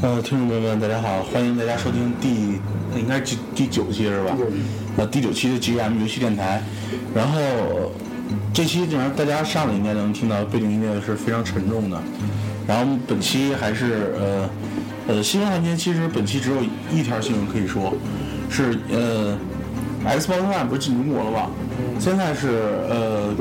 [0.00, 2.60] 呃，听众朋友们，大家好，欢迎大家收听第
[2.96, 4.36] 应该是第第九期是吧？
[4.96, 6.62] 呃，第九期的 GM 游戏电台。
[7.12, 7.40] 然后
[8.54, 12.00] 这期这大家上来应该能听到背景音乐是非常沉重的。
[12.66, 14.48] 然后本期还是呃
[15.08, 16.56] 呃新闻环节，其实本期只有
[16.92, 17.94] 一条新闻可以说，
[18.50, 19.36] 是呃
[20.04, 21.50] Xbox One 不是进中国了吧？
[21.98, 22.48] 现在是
[22.88, 23.34] 呃。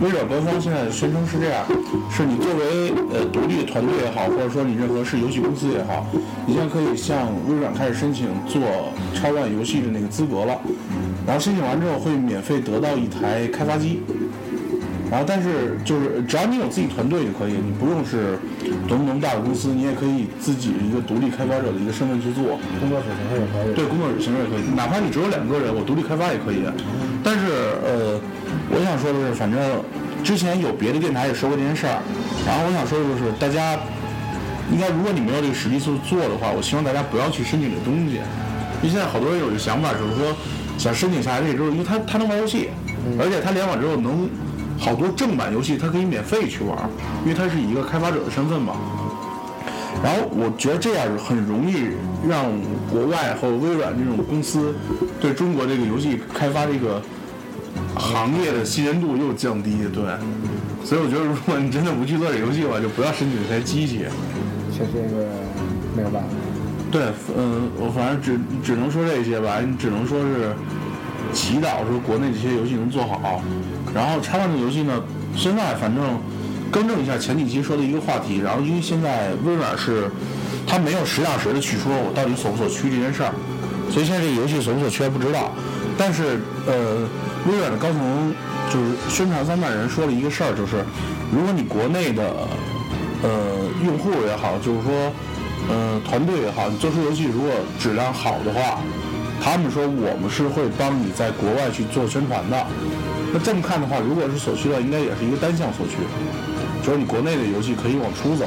[0.00, 1.62] 微软官方现在宣称是这样：
[2.10, 6.06] 是你作为呃独立团队也好，或者说你任何是游戏公司也好，
[6.46, 8.62] 你现在可以向微软开始申请做
[9.12, 10.58] 超万游戏的那个资格了。
[11.26, 14.00] 然后申请完之后会免费得到一台开发机。
[15.10, 18.38] 然后但是就是只要你有自己团队就可以，你不用是
[18.90, 22.58] 多么多么大的公司，你也可以自己一个独立开发者的一个身份去做。
[22.82, 23.74] 工作室形式也可以。
[23.78, 26.66] 对，工作室形式也可以，哪怕你只有两个人，我独立开发也可以。
[27.22, 27.46] 但是
[27.86, 28.20] 呃。
[28.72, 29.58] 我想说的是，反正
[30.24, 32.02] 之前有别的电台也说过这件事儿，
[32.46, 33.78] 然后我想说的就是，大家
[34.72, 38.22] 应该如果你没有这个实力去做的话，我希望大家不要去申请这东西，
[38.82, 40.34] 因为现在好多人有一个想法，就是说
[40.78, 42.70] 想申请下来这之后，因为他他能玩游戏，
[43.18, 44.28] 而且他联网之后能
[44.80, 46.76] 好多正版游戏它可以免费去玩，
[47.22, 48.74] 因为它是以一个开发者的身份嘛。
[50.02, 51.90] 然后我觉得这样很容易
[52.26, 52.46] 让
[52.90, 54.74] 国外和微软这种公司
[55.20, 57.00] 对中国这个游戏开发这个。
[57.96, 60.02] 行业的信任度又降低，对，
[60.84, 64.04] 所以我觉得如果你真的不去做这游戏的话，就不要申请这台机器。
[64.72, 65.28] 确实是
[65.96, 66.28] 没有办法。
[66.90, 67.02] 对，
[67.36, 70.54] 嗯，我反正只只能说这些吧，你只能说是
[71.32, 73.42] 祈祷说国内这些游戏能做好。
[73.94, 75.02] 然后插万的游戏呢，
[75.36, 76.18] 现在反正
[76.70, 80.10] 更正一下前几期说的一个话题，然后因为现在微软是
[80.66, 83.32] 它没有实打实的去说我到底所不所趋这件事儿，
[83.90, 85.52] 所以现在这个游戏所不所趋还不知道。
[85.96, 87.08] 但是呃。
[87.48, 88.34] 微软的高层
[88.70, 90.84] 就是宣传三代人说了一个事儿，就是
[91.32, 92.22] 如果你国内的
[93.22, 93.30] 呃
[93.82, 95.10] 用户也好，就是说
[95.70, 98.78] 呃团队也好，你做出游戏如果质量好的话，
[99.42, 102.66] 他们说我们是会帮你在国外去做宣传的。
[103.32, 105.96] 那这么看的话，如果是所需的，应该也是一个单向所趋，
[106.84, 108.46] 就是你国内的游戏可以往出走，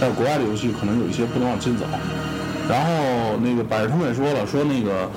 [0.00, 1.84] 但是国外的游戏可能有一些不能往进走。
[2.68, 5.10] 然后那个百事通也说了，说那个。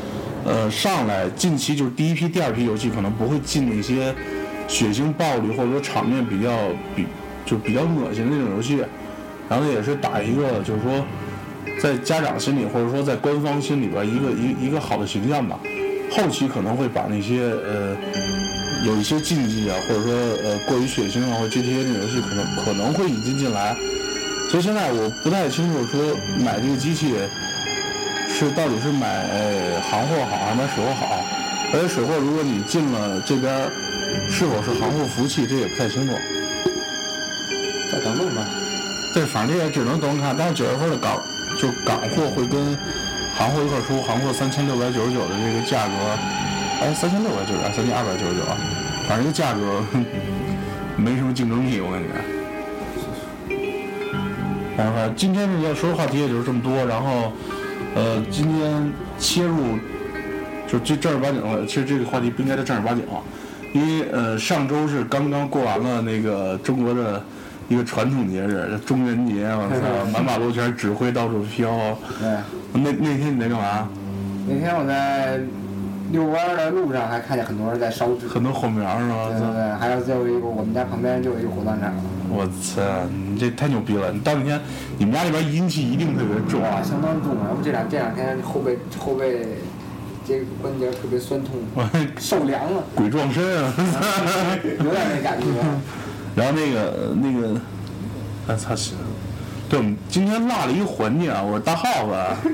[0.48, 4.14] 呃，上来近期就是第一批、第二批游戏可能不会进那些
[4.68, 6.52] 血腥、暴力或者说场面比较
[6.96, 7.08] 比
[7.48, 8.78] 就比较恶心的那种游戏，
[9.50, 11.04] 然后也是打一个就是说
[11.82, 15.60] 在家长心里或者说在官方心里边一个一一个好的形象吧。
[16.12, 17.98] 后期可能会把那些呃
[18.86, 20.14] 有一些禁忌啊，或者说
[20.44, 23.76] 呃过于血腥啊或 GTA 这种游戏可能可能会引进进来。
[24.50, 27.16] 所以现在我不太清楚说买这个机器。
[28.28, 29.24] 是到底是买
[29.80, 31.24] 行货好还是买水货好？
[31.72, 33.72] 而且水货如果你进了这边，
[34.28, 36.14] 是否是行货服务器，这也不太清楚。
[37.90, 38.46] 再等等吧。
[39.14, 40.36] 对，反正也只能等看。
[40.38, 41.24] 但是九月份的港
[41.58, 42.78] 就港货会跟
[43.38, 45.94] 行货一块出，行货三千六百九十九的这个价格，
[46.82, 48.44] 哎，三千六百九十九，三千二百九十九，
[49.08, 49.84] 反正这价格
[50.98, 52.10] 没什么竞争力，我感觉。
[54.78, 57.32] 然后今天要说的话题也就是这么多，然后。
[57.98, 59.80] 呃，今天切入
[60.68, 63.02] 就这正儿八经的，其实这个话题不应该叫正儿八经，
[63.72, 67.24] 因为呃上周是刚刚过完了那个中国的
[67.70, 71.98] 一个传统节日中元节，我操，满马路全是纸灰到处飘。
[72.20, 72.30] 对。
[72.74, 73.88] 那那天你在干嘛？
[74.46, 75.40] 那天我在
[76.12, 78.28] 遛弯的路上，还看见很多人在烧纸。
[78.28, 79.30] 很多火苗是吧？
[79.30, 81.94] 对对对，还有最后一个我们家旁边就有一个火葬场。
[82.30, 84.12] 我操，你这太牛逼了！
[84.12, 84.60] 你到那天，
[84.98, 87.50] 你们家里边阴气一定特别重啊，相当重啊！
[87.56, 89.58] 我这两这两天后背后背
[90.28, 91.54] 这个关节特别酸痛，
[92.18, 92.84] 受凉了。
[92.96, 93.74] 鬼撞身啊！
[94.64, 95.46] 有点那感觉。
[96.36, 97.60] 然后那个那个，
[98.48, 98.98] 哎操行。
[99.68, 101.42] 对，我们今天落了一个环节啊！
[101.42, 102.14] 我是大耗子，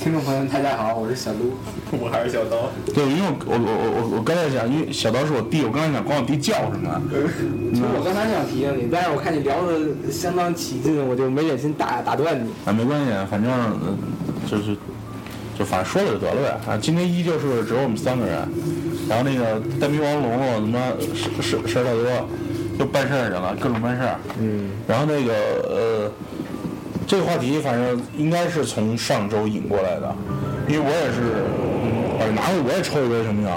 [0.00, 1.54] 听众朋友们大家好，我是小卢，
[1.96, 2.70] 我还是小刀。
[2.92, 7.00] 对，因为我我我我我刚才想，因为小刀是我弟，我刚才想管我弟叫什么。
[7.72, 9.78] 其实我刚才想提醒你，但是我看你聊的
[10.10, 12.50] 相当起劲，我就没忍心打打断你。
[12.66, 13.52] 啊，没关系，反正
[14.50, 14.76] 就是
[15.56, 16.72] 就反正说了就得了呗。
[16.72, 18.36] 啊，今天依旧是只有我们三个人，
[19.08, 20.80] 然后那个单兵王龙他妈
[21.14, 22.28] 事事事儿太多。
[22.82, 24.16] 就办事儿去了，各种办事儿。
[24.40, 24.70] 嗯。
[24.88, 25.32] 然后那个
[25.68, 26.12] 呃，
[27.06, 30.12] 这个话题反正应该是从上周引过来的，
[30.66, 31.46] 因为我也是，
[32.18, 33.50] 嗯，拿着我也抽一根，行不行？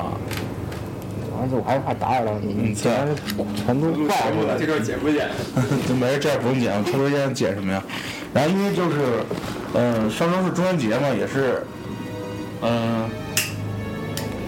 [1.36, 2.56] 完了，我还是怕打扰到你。
[2.56, 3.08] 嗯，全
[3.56, 5.28] 全都爆出来，这段剪不剪？
[6.00, 7.82] 没事，这不用剪，我抽根烟剪什么呀？
[8.32, 8.98] 然后因为就是，
[9.74, 11.64] 嗯，上周是中元节嘛，也是
[12.62, 13.10] 嗯，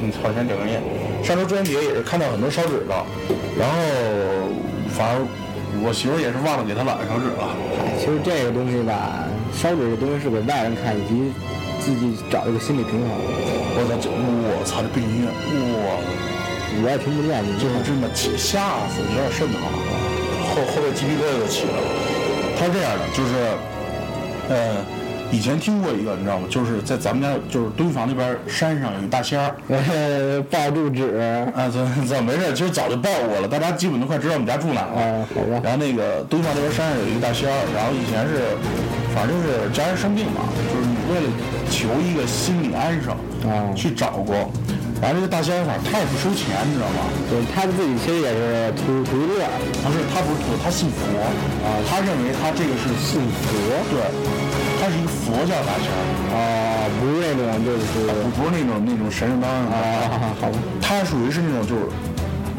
[0.01, 0.81] 嗯，好像点根烟。
[1.23, 2.93] 上周中元节也是看到很多烧纸的，
[3.57, 3.75] 然后
[4.95, 5.27] 反正
[5.83, 7.49] 我媳妇也是忘了给她姥爷烧纸了。
[7.99, 11.33] 其实这个东西吧，烧纸这东西是给外人看，以及
[11.81, 13.09] 自己找一个心理平衡。
[13.09, 15.29] 我操，这我操这背景音乐，
[15.81, 16.01] 哇，
[16.81, 19.69] 我也听不见，你就是真的吓死，有点瘆得慌，
[20.53, 21.89] 后后背鸡皮疙瘩都起来了。
[22.57, 23.33] 他是这样的，就是，
[24.49, 24.81] 呃，
[25.31, 26.47] 以前听过一个，你知道吗？
[26.49, 32.53] 就是在咱们家，就是敦煌那边山上有一大仙儿，呃抱住纸，啊，怎 怎么回事？
[32.53, 34.93] 其实早就报过了，大家基本都快知道我们家住哪了。
[34.95, 38.55] 啊，好吧，然后那个敦煌那边山上有一个大仙儿，然后以前是，
[39.13, 41.27] 反正就是家人生病嘛，就是为了
[41.69, 43.11] 求一个心理安生，
[43.51, 44.35] 啊去找过。
[44.99, 47.05] 然后这个大仙儿反正他也不收钱，你知道吗？
[47.29, 49.45] 对他自己其实也是图图一乐，
[49.85, 51.05] 不是，他不是图，他信佛
[51.61, 53.53] 啊，他认为他这个是信佛，
[53.93, 54.01] 对，
[54.87, 55.99] 他是一个佛教大仙儿，
[56.31, 58.07] 啊，不是那种就是不
[58.39, 61.91] 不是那种那种神神叨叨的，啊，好吧，他属于是那种就是，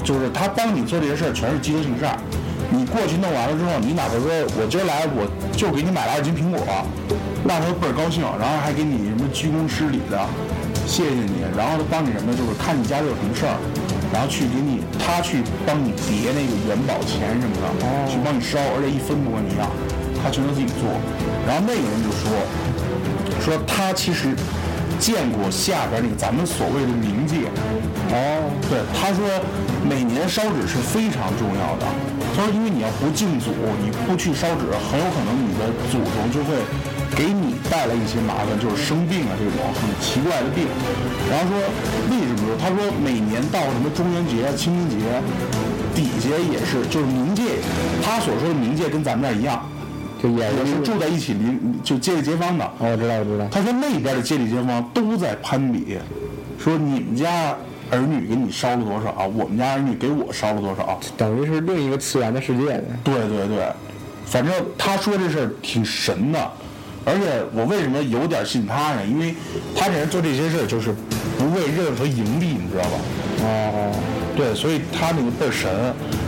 [0.04, 2.20] 就是他帮你做这些事儿全是积德行善。
[2.68, 4.28] 你过去弄完了之后，你哪怕说
[4.60, 5.24] 我今儿来我
[5.56, 6.60] 就给你买了二斤苹果，
[7.48, 10.20] 那他都倍儿高兴，然后还给你什么鞠躬施礼的，
[10.84, 13.56] 谢谢你，然后他帮你什么就是看你家里有什么事儿，
[14.12, 17.64] 然后去给你他去帮你叠那个元宝钱什么的，
[18.04, 19.64] 去帮你烧，而且一分不跟你要，
[20.22, 20.88] 他全都自己做。
[21.46, 22.30] 然后那个人就说，
[23.40, 24.34] 说他其实
[24.98, 27.48] 见过下边那个咱们所谓的冥界。
[28.10, 29.24] 哦，对，他说
[29.84, 31.86] 每年烧纸是非常重要的。
[32.34, 33.50] 他说，因为你要不敬祖，
[33.82, 36.54] 你不去烧纸，很有可能你的祖宗就会
[37.16, 40.66] 给你带来一些麻烦，就是生病啊这种很奇怪的病。
[41.28, 41.52] 然后说
[42.10, 42.56] 为什么说？
[42.56, 44.96] 他说每年到什么中元节、清明节，
[45.94, 47.58] 底下也是就是冥界，
[48.02, 49.66] 他所说的冥界跟咱们这儿一样。
[50.22, 52.64] 就也也是住在一起邻就街里街坊的。
[52.78, 55.96] 哦，我知道，我知道，他说那边的街里街坊都在攀比，
[56.58, 57.56] 说你们家
[57.90, 61.00] 儿女给你烧了多少，我们家儿女给我烧了多少。
[61.16, 62.84] 等于是另一个次元的世界的。
[63.04, 63.72] 对对对，
[64.26, 66.50] 反正他说这事儿挺神的，
[67.08, 69.00] 而且我为什么有点信他呢？
[69.06, 69.34] 因为
[69.74, 70.92] 他这人做这些事儿就是
[71.38, 72.98] 不为任何盈利，你知道吧？
[73.40, 73.92] 哦，
[74.36, 75.70] 对，所以他那个倍儿神。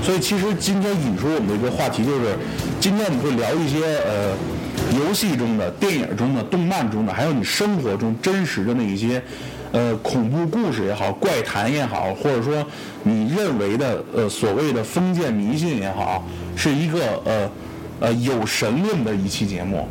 [0.03, 2.35] 所以其实今天引出我们的一个话题就是，
[2.81, 4.32] 今天我们会聊一些呃
[4.97, 9.23] 游戏中的、电影中的、动漫中的，还有你生活中真实的那一些
[9.73, 12.65] 呃恐怖故事也好、怪谈也好，或者说
[13.03, 16.25] 你认为的呃所谓的封建迷信也好，
[16.56, 17.50] 是一个呃
[18.00, 19.87] 呃有神论的一期节目。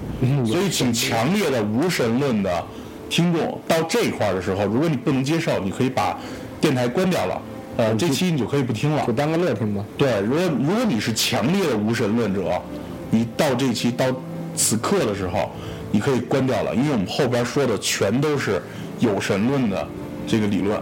[0.45, 2.63] 所以请强烈的无神论的
[3.09, 6.17] 听众到这一块儿的时候，如果你不能接受，你可以把
[6.59, 7.41] 电台关掉了。
[7.77, 9.13] 呃，这期你就可以不听了就。
[9.13, 9.83] 当个乐听吧。
[9.97, 12.61] 对，如果如果你是强烈的无神论者，
[13.09, 14.05] 你到这期到
[14.53, 15.49] 此刻的时候，
[15.89, 18.61] 你可以关掉了，因为我们后边说的全都是
[18.99, 19.87] 有神论的
[20.27, 20.77] 这个理论，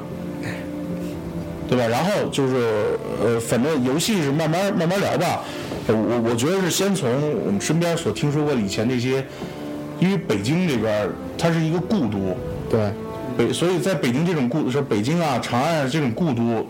[1.70, 1.88] 对吧？
[1.88, 5.44] 然后就是呃，反正游戏是慢慢慢慢聊吧。
[5.88, 7.10] 呃我我觉得是先从
[7.46, 9.26] 我们身边所听说过的以前那些，
[10.00, 12.36] 因为北京这边它是一个故都，
[12.70, 12.92] 对，
[13.38, 16.66] 北，所以在北京这种故，说北京啊、长安啊这种故都，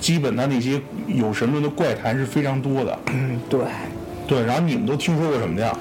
[0.00, 2.98] 基本它那些有神论的怪谈是非常多的。
[3.12, 3.60] 嗯，对。
[4.26, 5.76] 对，然后你们都听说过什么呀？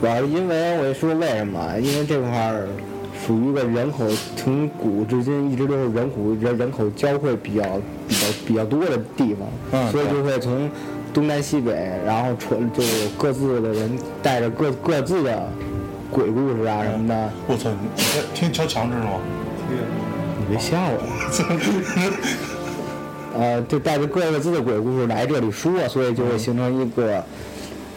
[0.00, 1.78] 主要是因为我也说为什么？
[1.78, 2.66] 因为这块儿
[3.24, 4.04] 属于一个人口
[4.34, 7.62] 从古至今一直都是人口人人口交汇比较
[8.08, 10.68] 比较比较多的地方，嗯所以就会从
[11.14, 11.72] 东南西北，
[12.04, 15.48] 然后传就是各自的人带着各各自的
[16.10, 17.30] 鬼故事啊什么的。
[17.46, 18.02] 我操，你
[18.34, 19.20] 听敲墙知道吗？
[20.40, 20.98] 你别吓我！
[23.38, 27.24] 呃，就带着各自的鬼故事来这里说，所以就会形成一个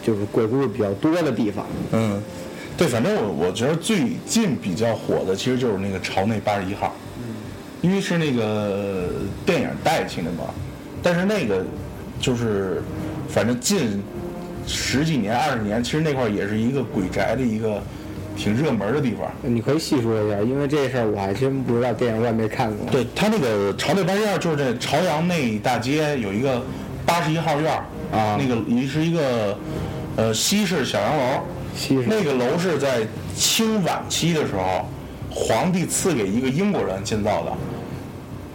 [0.02, 1.66] 就是鬼故事比较多的地方。
[1.92, 2.22] 嗯，
[2.76, 6.94] 对，反正我我觉得最近比较火的其实就是那个朝内八十一号，
[7.82, 9.10] 因为是那个
[9.44, 10.44] 电影带起的嘛。
[11.02, 11.64] 但是那个
[12.20, 12.82] 就是
[13.28, 14.02] 反正近
[14.66, 17.82] 十几年、二十年，其实那块儿也是一个鬼宅的一个
[18.36, 19.30] 挺热门的地方。
[19.42, 22.86] 你可以细说一下，因为这事儿我还真不知道，电影我也没看过。
[22.90, 26.62] 对他那个朝内八十一号，就是这朝阳内大街有一个
[27.06, 27.84] 八十一号院儿
[28.16, 29.58] 啊那个也是一个
[30.16, 31.40] 呃西式小洋楼。
[31.74, 33.06] 西式那个楼是在
[33.36, 34.88] 清晚期的时候，
[35.30, 37.52] 皇帝赐给一个英国人建造的。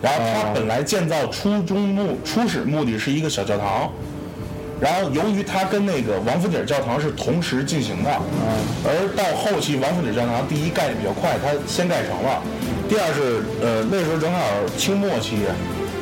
[0.01, 3.89] 然后他哦本来建造初衷目初始目的是一个小教堂，
[4.83, 8.11] 然后由于它跟那个王府井教堂是同时进行的，
[8.83, 12.43] 而到后期王府井教堂第一盖的比较快，它先盖成了；
[12.89, 14.39] 第二是呃那时候正好
[14.77, 15.37] 清末期，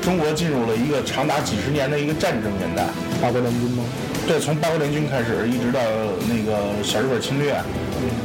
[0.02, 2.88] 中国进入了一个长达几十年的一个战争年代。
[3.22, 3.84] 八国联军吗？
[4.26, 5.80] 对，从八国联军开始，一直到
[6.28, 7.54] 那个小日本侵略，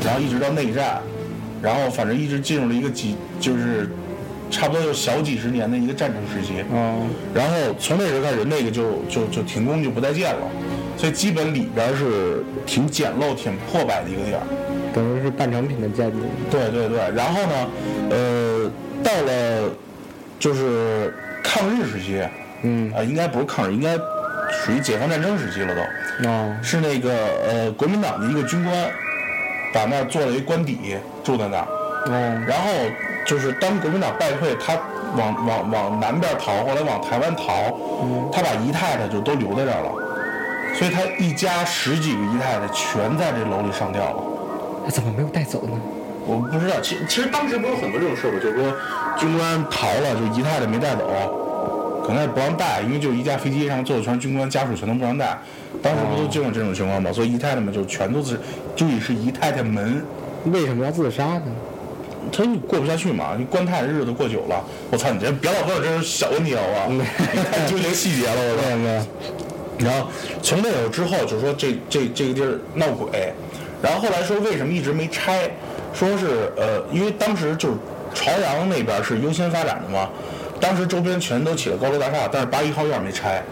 [0.03, 1.03] 然后一直到内战，
[1.61, 3.91] 然后反正一直进入了一个几就是
[4.51, 6.65] 差不多有小几十年的一个战争时期。
[6.73, 10.47] 嗯，然后从那时候开始，那个就就就停工就不再建了，
[10.97, 14.41] 所以基本里边是挺简陋、挺破败的一个地儿。
[14.95, 16.19] 等于是半成品的建筑。
[16.51, 17.69] 对对对，然后呢，
[18.11, 18.71] 呃，
[19.05, 19.69] 到了
[20.39, 21.13] 就是
[21.43, 22.23] 抗日时期，
[22.63, 23.95] 嗯，啊、应该不是抗日，应该
[24.51, 26.29] 属于解放战争时期了都。
[26.29, 27.13] 哦，是那个
[27.47, 28.75] 呃国民党的一个军官，
[29.75, 31.67] 把那儿做了一官邸，住在那儿。
[32.07, 32.71] 哦，然后
[33.27, 34.75] 就是当国民党败退，他
[35.17, 37.77] 往往往南边逃，后来往台湾逃，
[38.33, 44.23] 他把姨太太就都留在这儿了，所以他一家十几个姨太太全在这楼里上吊了。
[44.85, 45.73] 他怎么没有带走呢？
[46.25, 48.39] 我不知道，其其实当时不是有很多这种事儿吗？
[48.41, 48.73] 就是说
[49.19, 51.05] 军官逃了，就姨太太没带走，
[52.07, 55.39] 可能也不让带，因为就一架飞机上坐的全是军官，家属全都不让带。
[55.83, 57.13] 当时不都经过这种情况吗？
[57.13, 58.39] 所以姨太太们就全都是，
[58.75, 60.05] 就以是姨太太门，
[60.47, 61.43] 为什么要自杀呢？
[62.33, 64.65] 他就过不下去嘛，你官太太日子过久了。
[64.91, 66.87] 我操，你这别老问我这种小问题好吧？
[66.89, 67.01] 你
[67.43, 68.77] 太纠结细节了，我操。
[68.77, 69.05] 没有，
[69.79, 70.09] 然后
[70.43, 73.33] 从那会儿之后，就说这这这个地儿闹鬼，
[73.83, 75.51] 然后后来说为什么一直没拆，
[75.93, 77.75] 说是呃，因为当时就是
[78.15, 80.09] 朝阳那边是优先发展的嘛，
[80.59, 83.43] 当时周边全都起了高楼大厦，但是八一号院没拆，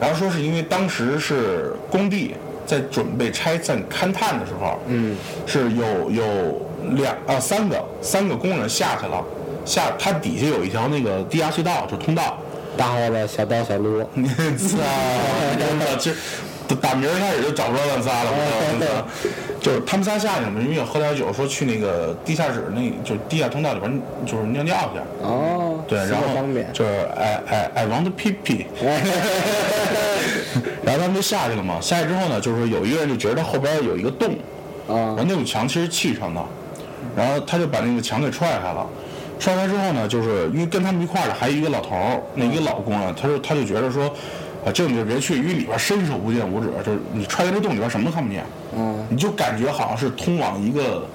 [0.00, 2.34] 然后说是因为当时是工地
[2.66, 6.62] 在准备拆在勘探的时候，嗯，是有有
[6.96, 9.22] 两啊三个三个工人下去了，
[9.64, 12.38] 下它底下有一条那个地下隧道，就通道。
[12.76, 14.78] 大号的小刀小撸， 你操！
[15.58, 15.84] 真的，
[16.66, 18.86] 这打明儿开始就找不着咱仨了，我操！
[19.60, 25.00] 就是他们仨下去了嘛，因为也喝点酒，说去那个地下室那，就是地下通道里边，就是尿尿去。
[25.26, 26.22] 哦，对，然后。
[26.72, 28.64] 就是哎哎哎 want to pee pee，
[30.82, 31.78] 然后他们就下去了嘛。
[31.80, 34.30] 下去之后呢，就是有一个人就觉得后边有一个洞，
[34.88, 36.40] 啊然后那堵墙其实砌上的，
[37.16, 38.86] 然后他就把那个墙给踹开了。
[39.38, 44.04] 踹开之后呢，就是因为跟他们一块儿的还有一个老头儿，那一个老工人，他就他就觉得说，
[44.64, 48.44] 啊，这种地儿别去，因为里边伸手不见五指，就是你踹开这洞里边什么都看不见，
[48.76, 51.06] 嗯，你就感觉好像是通往一个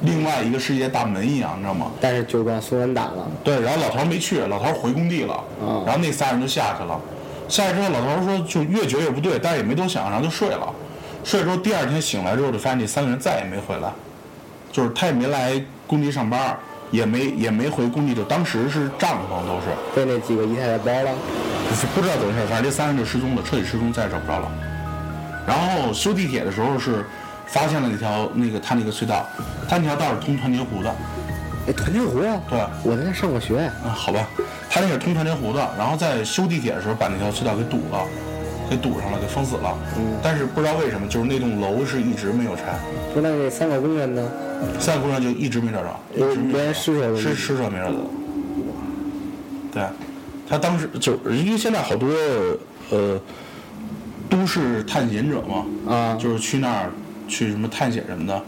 [0.00, 1.90] 另外一个世界大门一样，你知道吗？
[2.00, 3.28] 但是就让松人打了。
[3.42, 6.98] 对，然后老头儿没去，老头儿回工地了，嗯然后那仨人就下去了。
[7.48, 10.72] 下去之后，老头儿说就越觉得也不对，但是也没多想，然后就睡了。
[11.22, 13.92] 睡了之后，第二天醒来之后，就发现那三个人再也没回来，
[14.74, 15.52] 就是他也没来
[15.86, 16.58] 工地上班，
[16.90, 21.14] 也没也没回工地，就当时是帐篷都是，被那几个姨太太包了。
[21.70, 24.50] 就是不知道怎么回事，反正这三人就失踪了，彻底失踪，再也找不着了。
[25.46, 27.04] 然后修地铁的时候是
[27.46, 29.24] 发现了那条那个他那个隧道，
[29.68, 30.92] 他那条道是通团结湖的，
[31.68, 32.40] 哎，团结湖啊！
[32.50, 32.58] 对。
[32.82, 33.60] 我在那上过学。
[33.60, 34.26] 啊，好吧，
[34.68, 38.04] 他那是通团结湖的，然后在修地铁的时候把那条隧道给堵了，
[38.68, 39.72] 给堵上了，给封死了。
[39.96, 42.62] 嗯但是不知道为什么，就是那栋楼是一直没有拆，
[43.14, 44.26] 就，那那三个工人呢？
[44.78, 47.96] 三个工人就一直没找着，一直没找着连尸首都没尸尸首没找着。
[49.72, 49.82] 对，
[50.48, 52.08] 他当时就因为现在好多
[52.90, 53.20] 呃
[54.28, 56.90] 都市探险者嘛，啊就是去那儿
[57.26, 58.42] 去什么探险什么的，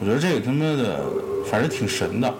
[0.00, 1.04] 我觉得这个他妈的
[1.46, 2.32] 反正挺神的。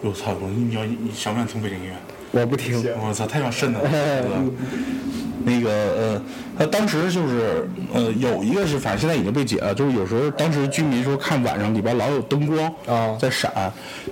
[0.00, 0.32] 我操！
[0.40, 1.96] 我你要你想不想听背景音乐？
[2.30, 2.80] 我不听。
[3.04, 3.90] 我操，太想瘆得了。
[5.48, 6.22] 那个呃，
[6.58, 13.50] 他当时就是呃，有一个是，反正现在已经被解了，就是有时候当时居民说看晚上里边老有灯光啊在闪，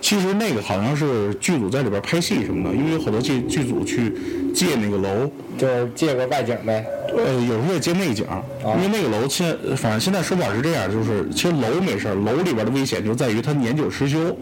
[0.01, 4.17] 其实那个好像是剧组在里边拍戏什么的，因为有好多剧剧组去
[4.55, 6.85] 借那个楼，就是借个外景呗。
[7.17, 8.27] 呃，有时候也借内景，
[8.65, 14.37] 因为那个楼现反正现在说法是这样，就是其实楼没事儿，楼里边的危险就在于它年久失修，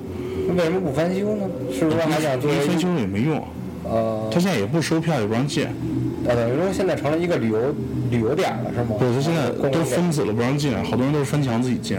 [0.49, 1.47] 那为什么不翻修呢？
[1.73, 3.43] 是不是还想作为没翻修也没用，
[3.85, 5.67] 呃，他现在也不收票，也不让进。
[5.67, 7.75] 啊，等于说现在成了一个旅游
[8.11, 8.97] 旅游点了，是吗？
[8.99, 11.99] 不是，他现在都封死了，不让进，好多人都是翻墙自己进。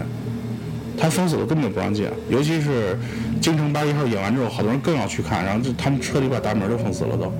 [0.98, 2.08] 他封死了，根本不让进。
[2.28, 2.98] 尤其是
[3.40, 7.32] 京城八一号演完之后，好多人更要去看，然后就他们彻底把大门都封死了都。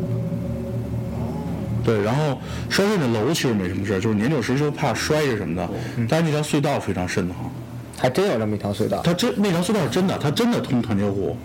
[1.84, 2.38] 对，然后
[2.68, 5.68] 烧这的楼其实没什么事儿，就是年久失修怕摔着什么的。
[6.08, 7.50] 但是那条隧道非常瘆得慌，
[7.96, 9.00] 还真有这么一条隧道。
[9.02, 11.36] 它真那条隧道是真的，它真的通团结湖。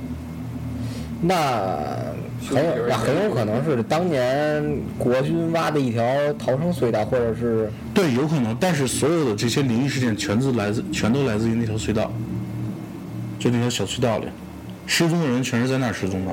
[1.21, 1.95] 那
[2.49, 12.11] 很有，那很有可能是当年国军挖的一条逃生隧道，或者是对，有可能，但是所有的这些灵异事件全自来自，全都来自于那条隧道，
[13.37, 14.25] 就那条小隧道里，
[14.85, 16.31] 失踪的人全是在那儿失踪的。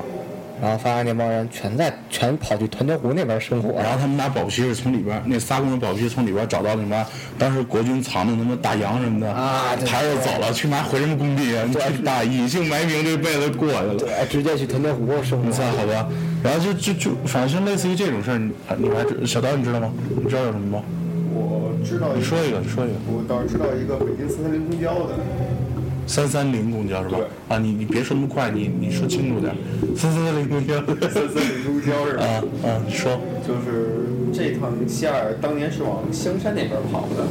[0.61, 7.05] 然后发现那帮人全在全跑去团结湖那边生活，然后他们拿宝皮是从里边儿，那仨工人宝皮从里边找到那妈
[7.37, 11.63] 当时国军藏的什么大洋什么的啊对抬着走了，去妈回什么工地啊？
[11.67, 13.95] 你去打隐姓埋名这辈子过去了。
[13.95, 15.45] 对，直接去团结湖生活。
[15.45, 16.07] 你猜好吧？
[16.43, 19.91] 然后就就就反正类似于这种事儿，你你还知小刀你知道吗？
[20.21, 20.83] 你知道有什么吗？
[21.33, 22.95] 我知道你说一个，你说一个。
[23.07, 25.15] 我倒是知道一个北京四三零公交的，
[26.09, 27.19] 三三零公交是吧？
[27.49, 29.55] 啊，你你别说那么快，你你说清楚点。
[29.95, 30.73] 三三零公交。
[31.07, 32.25] 三三零公交是吧？
[32.25, 33.21] 啊啊，你说。
[33.47, 37.27] 就是这趟线儿当年是往香山那边跑的，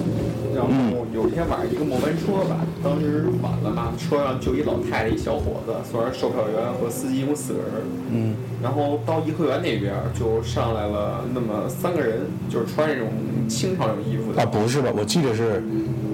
[0.55, 7.67] 然后有一天晚上一个末班车吧，当时晚了嘛，车上就一老太太一小伙子，算是售票员和司机一共四个人。
[8.13, 8.35] 嗯。
[8.63, 13.09] 然后到颐和园那边就上来了那么三个人，就是穿那种
[13.49, 14.41] 清朝那种衣服的。
[14.41, 14.93] 啊，不是吧？
[14.97, 15.61] 我记得是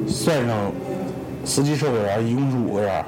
[0.06, 0.72] 算上
[1.44, 3.04] 司机售票员，一共是五个人，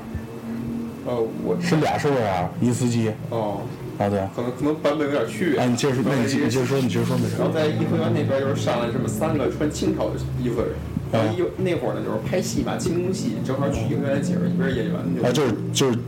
[1.06, 3.10] 呃，我是俩售票员，一司机。
[3.30, 3.60] 哦，
[3.98, 4.20] 啊，对。
[4.34, 5.58] 可能可能版本有点区别。
[5.58, 7.36] 啊，你接着说，那你你接着说，你接着说，没事。
[7.38, 10.76] 然后在颐和园那边就是上来这么三个穿清朝的衣服的人，
[11.10, 15.98] 然后一那会儿呢就是拍戏嘛，清宫戏，正好去颐和园的景儿，一边演员啊，就是就是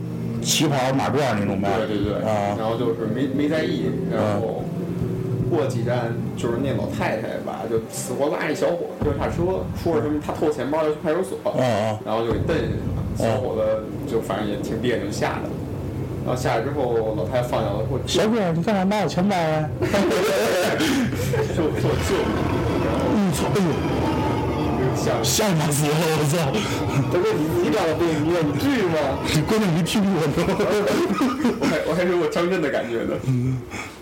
[0.41, 1.69] 旗袍马褂那种呗。
[1.87, 4.63] 对对对，啊然后就是没没在意，然后
[5.49, 11.39] 过几站就是那老太太吧，就死活拉一小伙子就下车，说是什么他偷钱包要去派出所，
[12.05, 12.77] 然后就给蹬下去了。
[13.17, 13.61] 小伙子
[14.09, 15.49] 就反正也挺别扭，吓的。
[16.25, 19.69] 然后下来之后，老太太放下了，说小哥，你干啥拿我钱包啊？
[21.55, 22.31] 就说救你，
[22.85, 23.47] 然后我操！
[23.55, 23.67] 哎呦，
[24.99, 25.93] 吓死了！
[26.19, 26.37] 我操！
[27.11, 29.17] 大哥，你你找的病医院，你至于吗？
[29.33, 30.33] 你关键没听我呢。
[31.59, 33.15] 我 还我还是我张震的感觉呢。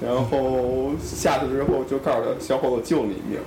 [0.01, 3.39] 然后下去之后就告诉他，小伙子救你一命。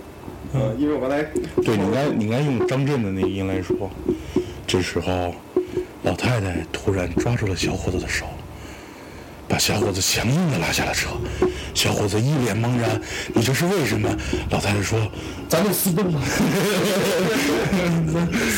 [0.53, 1.23] 嗯，因为我刚才
[1.63, 3.91] 对，你应该你应该用张震的那个音来说。
[4.67, 5.35] 这时候，
[6.03, 8.27] 老太太突然抓住了小伙子的手，
[9.51, 11.09] 把小伙子强硬的拉下了车。
[11.75, 13.01] 小伙子一脸茫然
[13.35, 14.09] ：“你这是为什么？”
[14.51, 14.97] 老太太说
[15.49, 16.21] ：“咱们私奔吧。”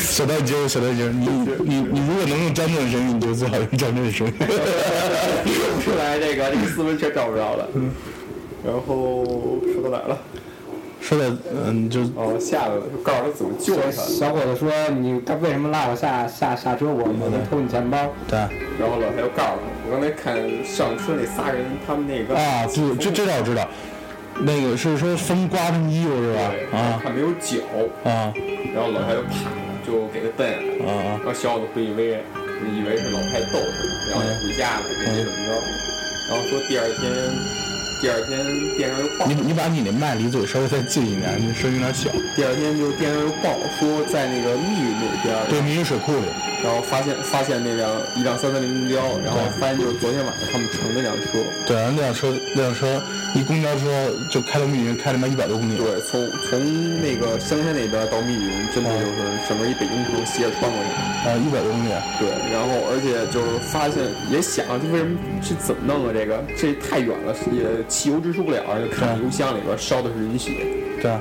[0.07, 1.27] 小戴姐，小戴姐，你
[1.65, 4.33] 你你如果能用张震的声音，你就最好用张震的声音。
[4.37, 4.47] 说
[5.75, 7.67] 不出来这个，这个私奔车找不着了。
[8.63, 9.25] 然后
[9.73, 10.17] 说到哪儿了？
[11.01, 11.35] 说的
[11.65, 13.91] 嗯，就哦，下来了，就告诉他怎么救他。
[13.91, 16.85] 小伙子说：“你他为什么拉我下下下车？
[16.85, 17.97] 我我能偷你钱包。
[18.27, 18.39] 对
[18.79, 23.67] 然后老太又告诉他，我刚才看上车那仨人，他们那个啊，这这这倒我知道，
[24.39, 26.51] 那个是说风刮他们衣服是吧？
[26.51, 27.57] 对，啊他没有脚，
[28.03, 28.33] 啊
[28.73, 29.51] 然后老太就啪
[29.85, 30.87] 就给他蹬下来了。
[30.87, 31.19] 啊啊！
[31.19, 32.21] 然后小伙子不以为然，
[32.73, 35.51] 以为是老太逗他，然后就回家了，没怎么着。
[36.29, 37.11] 然后说第二天，
[38.03, 38.43] 第二天
[38.75, 42.11] 电视又报你，你把你那麦离嘴稍微再近一点，你声音有点小。
[42.35, 46.27] 第二天就电视又报说在那个密云那边，对，密云水库里。
[46.61, 53.01] 然后发现发现那辆一辆三三零公交，然后发现就是昨天晚上他们乘那辆车，对，那辆车那辆车
[53.35, 55.77] 一公交车就开到密云，开他妈一百多公里。
[55.77, 56.59] 对，从从
[57.01, 59.15] 那个香山那边到密云，真的就是
[59.47, 61.27] 整个一北京城斜着穿过去。
[61.27, 61.91] 啊，一百多公里。
[62.19, 63.99] 对，然后而且就是发现
[64.31, 66.11] 也想，这为什么是怎么弄啊？
[66.13, 67.63] 这个这太远了，也
[67.93, 70.65] 汽油支出不了，就看油箱里边烧的是人血。
[70.99, 71.11] 对，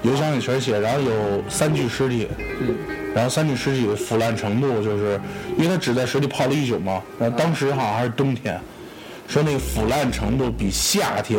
[0.00, 2.26] 油箱里全是血，然后有三具尸体，
[2.62, 2.74] 嗯，
[3.14, 5.20] 然后三具尸体的腐烂程度就是，
[5.58, 8.58] 因为他只在水里泡了一宿嘛，然后当时好像还是冬天，
[9.28, 11.38] 说那个腐烂程度比夏天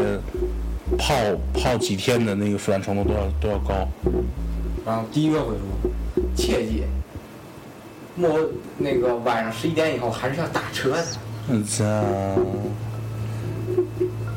[0.95, 1.15] 泡
[1.51, 3.87] 泡几天的那个腐烂程度都要都要高。
[4.85, 5.89] 然后第一个回复
[6.37, 6.83] ：“切记，
[8.13, 8.39] 莫
[8.77, 11.05] 那个晚上十一点以后还是要打车的。
[11.49, 11.83] 嗯，操！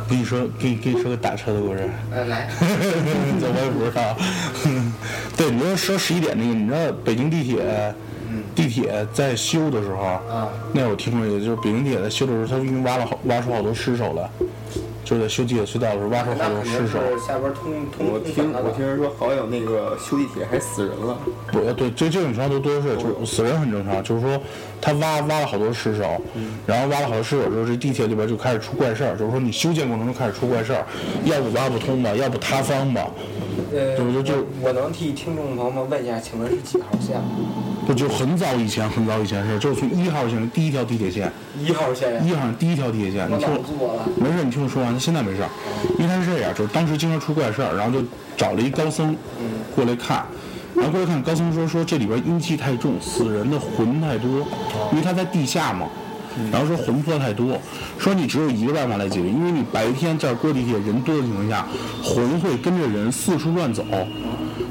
[0.09, 1.89] 跟你说，跟你跟你说个打车的故事。
[2.11, 4.17] 呃，来， 这我也不知道。
[5.37, 7.95] 对，你要说十一点那个，你知道北京地铁，
[8.55, 14.29] 地铁在修的时候，啊那我听说一个，就是北京地铁在修的时候，它因为挖了好挖出好多尸首来，
[15.09, 16.99] 就是在修地铁隧道的时候挖出好多尸首。
[17.19, 21.17] 下边通通我听我听人说，好像那个修地铁还死人了。
[21.51, 24.05] 不，对，这这种情况都多的是，就是死人很正常。
[24.05, 24.39] 就是说，
[24.83, 26.21] 他挖挖了好多尸首，
[26.67, 29.17] 然后挖了好多尸首之后，这地铁里边就开始出怪事儿。
[29.17, 30.85] 就是说，你修建过程中开始出怪事儿，
[31.25, 33.11] 要不挖不通吧，要不塌方吧，
[33.73, 37.17] 呃，对就就我我能替听众朋友们问一下，请问是几号线
[37.95, 42.21] 就很早以前，很早以前是，就是从一号线的第一条地铁线，一号线呀。
[42.25, 44.03] 一号线第一条地铁线，你我听我了。
[44.17, 45.49] 没事，你听我说完，他现在没事儿，
[45.99, 49.17] 因为他是这样，就是当时经常出怪事儿，然后就找了一高僧
[49.75, 50.25] 过来看，
[50.75, 54.47] 然后过来看，高僧说说这里边阴气太重，死人的魂太多，
[54.93, 55.87] 因为他在地下嘛，
[56.53, 57.59] 然后说魂魄太多，
[57.99, 61.67] 说你只有一个办法来解决，因为你白天这儿过地铁人多的情况下，
[62.05, 63.85] 魂会跟着人四处乱走，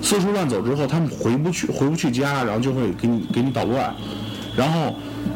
[0.02, 3.94] 四处乱走之后，他们回不去回不去家，然后就会给你给你捣乱，
[4.56, 4.94] 然后。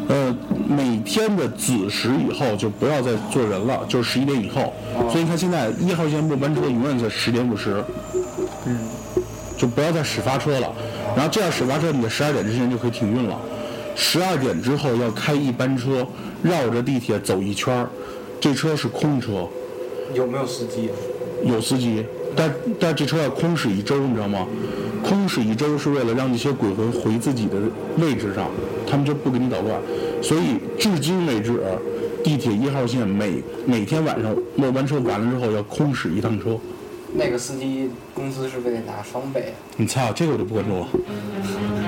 [0.08, 0.36] 呃，
[0.68, 4.74] 每天的子时以后就不要再坐人了，就是十一点以后。
[5.10, 7.82] 所以你看现在一号线末班车永远在十点五十，
[8.66, 8.78] 嗯，
[9.58, 10.74] 就不要再始发车了。
[11.16, 13.38] 然后这样始发车，你在十二点之前就可以停运了。
[13.96, 16.06] 十二点之后要开一班车，
[16.42, 17.90] 绕着地铁走一圈儿，
[18.40, 19.48] 这车是空车，
[20.14, 20.90] 有没有司机？
[21.46, 24.46] 有司机，但但这车要空驶一周，你知道吗？
[25.04, 27.58] 空驶一周是为了让那些鬼魂回自己的
[27.98, 28.50] 位置上，
[28.88, 29.82] 他们就不给你捣乱。
[30.22, 31.60] 所以至今为止，
[32.24, 36.58] 地铁一号线每每天晚上末班车完了之后要空驶一趟车。
[37.14, 39.54] 那个司机工资是不是得拿双倍啊？
[39.78, 40.88] 你操，这个我就不关注了。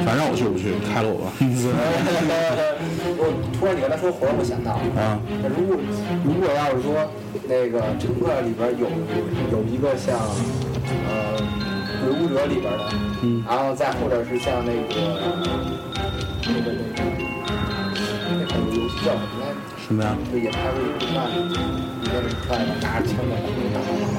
[0.06, 1.32] 反正让我去我不去，开了我吧。
[3.16, 5.78] 我突然你跟他说活儿，我想到啊，那如果
[6.26, 7.08] 如果要是说
[7.48, 8.88] 那个乘客里边有
[9.52, 10.20] 有一个像
[11.08, 11.40] 呃
[12.04, 12.92] 《鬼武者》里边的，
[13.24, 14.92] 嗯然后再或者是像那个
[16.44, 17.16] 那个那个
[18.28, 19.56] 那个游戏叫什么来着？
[19.88, 20.16] 什么呀？
[20.32, 22.12] 就也拍过一个动漫，里面
[22.44, 24.13] 出来的拿着枪的打打打打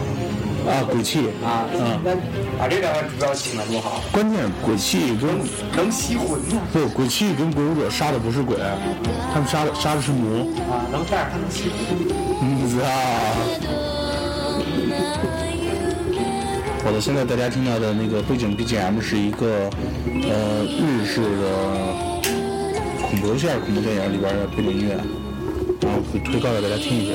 [0.67, 2.15] 啊，鬼泣打啊，嗯那
[2.59, 5.39] 把这两个主要请来多好，关键鬼泣跟
[5.77, 8.57] 能吸魂呢不鬼泣跟鬼武者杀的不是鬼，
[9.33, 10.41] 他们杀的杀的是魔。
[10.71, 11.79] 啊，能但是他能吸魂。
[12.41, 12.87] 嗯啊！
[16.85, 19.71] 好的，现在大家听到的那个背景 BGM 是一个
[20.29, 21.47] 呃日式的
[23.09, 24.95] 恐怖游戏还是恐怖电影里边的背景音乐，
[25.81, 27.15] 然后会推高给大家听一下。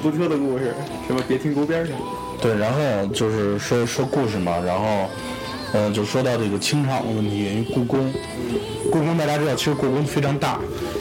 [0.00, 0.74] 出租车的故事，
[1.06, 1.92] 什么别停沟边去。
[2.40, 5.08] 对，然后就是说说故事嘛，然后，
[5.74, 8.12] 呃，就说到这个清场的问题，因为故宫，
[8.90, 10.58] 故宫大家知道，其实故宫非常大，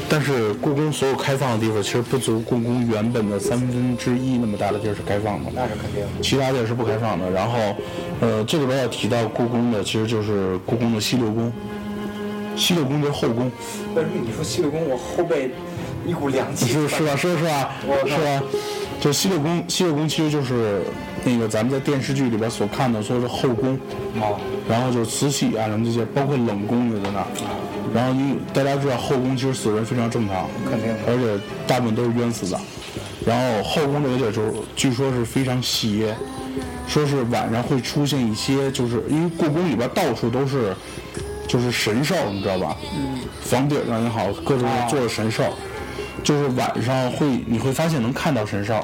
[0.09, 6.03] 但是故宫所有开放的地方其实不足故宫原本的三分之一那么大的地儿是开放的，那是肯定。
[6.21, 7.31] 其他地儿是不开放的。
[7.31, 7.57] 然后，
[8.19, 11.49] 呃，这里边要提到故宫的，其实就是故宫的西六宫，
[12.57, 13.49] 西六宫就是后宫，
[13.95, 15.51] 为什么你说西六宫，我后背
[16.05, 16.65] 一股凉气？
[16.67, 17.15] 是是吧？
[17.15, 17.71] 是是吧？
[18.05, 18.43] 是吧？
[18.99, 20.81] 就西六宫，西六宫其实就是
[21.23, 23.79] 那个咱们在电视剧里边所看的，说是后宫，
[24.15, 27.27] 哦，然后就是慈禧啊，什么这些，包括冷宫也在那儿。
[27.93, 32.59] 然后因为大家知道后宫其实死人非常正常，肯定而且大部分都是冤死的。
[33.25, 36.15] 然后后宫这个地儿就是据说是非常邪，
[36.87, 40.75] 说是晚上会出现一些，就是因为故宫里边到处都是
[41.47, 42.77] 就是神兽，你知道吧？
[42.93, 43.19] 嗯。
[43.41, 45.43] 房顶上也好，各种做的神兽，
[46.23, 48.79] 就是晚上会你会发现能看到神兽，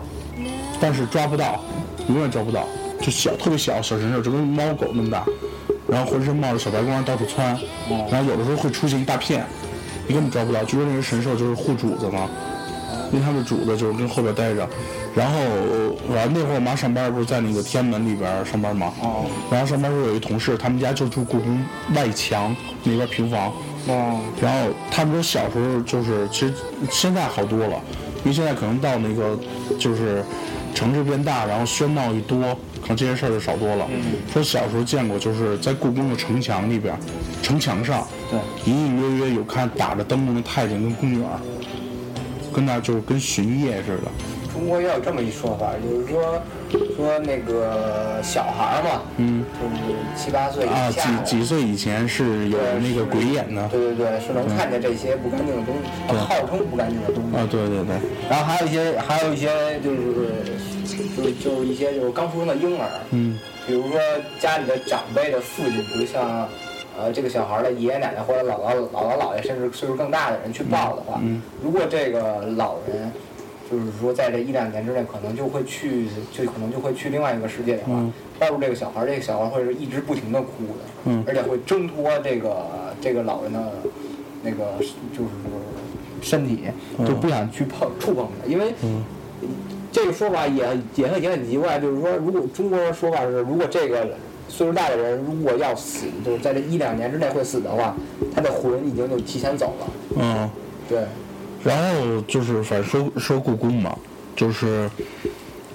[0.80, 1.64] 但是抓不到，
[2.08, 2.68] 永远抓不到，
[3.02, 5.26] 就小特别小小神兽，就跟猫狗那么大，
[5.88, 7.58] 然后浑身冒着小白光到处窜，
[8.12, 9.46] 然后有的时候会出现一大片，
[10.08, 10.64] 你根本抓不到。
[10.64, 12.30] 据说那些神兽就是护主子嘛，
[13.12, 14.68] 因为他们主子就是跟后边待着，
[15.16, 15.40] 然后
[16.10, 23.52] 完那会儿我妈上班不是在那个天安门里边上班嘛，哦然后上班时候有一同事，他们家就住故宫外墙那边平房，
[23.88, 26.54] 哦，然后他们说小时候就是，其实
[26.90, 27.80] 现在好多了，
[28.24, 29.38] 因为现在可能到那个
[29.78, 30.24] 就是
[30.74, 32.40] 城市变大，然后喧闹一多，
[32.82, 33.88] 可能这些事儿就少多了。
[34.34, 36.98] 说小时候见过，就是在故宫的城墙里边，
[37.44, 41.40] 城墙上，对，隐隐约约有看打着灯笼的太监跟宫女儿，
[42.52, 44.12] 跟那就是跟巡夜似的。
[44.66, 46.42] 中国也有这么一说法，就是说
[46.98, 53.68] 说那个小孩儿嘛，嗯，就是七八岁啊，以下的，几几岁以前是有那个鬼眼的。
[53.68, 57.38] 对对对，是能看见这些不干净的东西，号称不干净的东西。
[57.38, 57.96] 啊，对对对，
[58.28, 60.02] 然后还有一些，还有一些就是
[61.16, 64.00] 就是就是一些就是刚出生的婴儿，嗯，比如说
[64.40, 66.50] 家里的长辈的父亲，比如像
[66.98, 71.40] 呃这个小孩的爷爷奶奶或者姥姥姥姥姥爷，甚至岁数更大的人去抱的话，嗯。
[71.62, 73.12] 如果这个老人
[73.70, 80.48] 就是说在这一两年之内，可能就会去，就可能就会去另外一个世界的话，嗯抱住这个小孩，这个小孩会是一直不停的哭
[80.78, 82.56] 的，嗯而且会挣脱这个
[83.02, 83.72] 这个老人的
[84.44, 84.78] 那个
[85.16, 85.30] 就是
[86.22, 86.66] 身体，
[86.98, 88.74] 嗯就不想去碰触碰它，因为。
[89.92, 94.06] 这个说法也也很也很奇怪，就是说，如果中国人说法是，如果这个
[94.50, 97.96] 岁数大的人如果要死，就是在这一两年之内会死的话，
[98.36, 99.88] 他的魂已经就提前走了。
[100.18, 100.50] 嗯。
[100.90, 101.06] 对，
[101.66, 103.98] 然后就是反正说说故宫嘛，
[104.36, 104.88] 就是，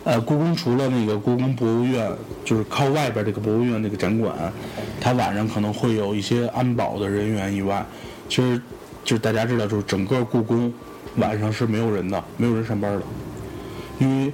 [0.04, 2.08] 呃，故宫除了那个故宫博物院，
[2.44, 4.32] 就是靠外边这个博物院那个展馆，
[5.00, 7.84] 它晚上可能会有一些安保的人员以外，
[8.28, 8.62] 其实
[9.02, 10.72] 就是大家知道，就是整个故宫
[11.16, 13.02] 晚上是没有人的，没有人上班的，
[13.98, 14.32] 因为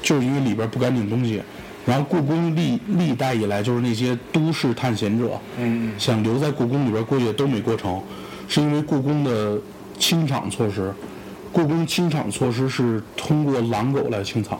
[0.00, 1.42] 就是因为里边不干净东西。
[1.84, 8.00] 然后故宫历历代以来就是那些都市探险者，嗯想留在故宫里边过夜都没过成，
[8.46, 9.58] 是因为故宫的
[9.98, 10.92] 清场措施。
[11.52, 14.58] 故宫清场措施是通过狼狗来清场，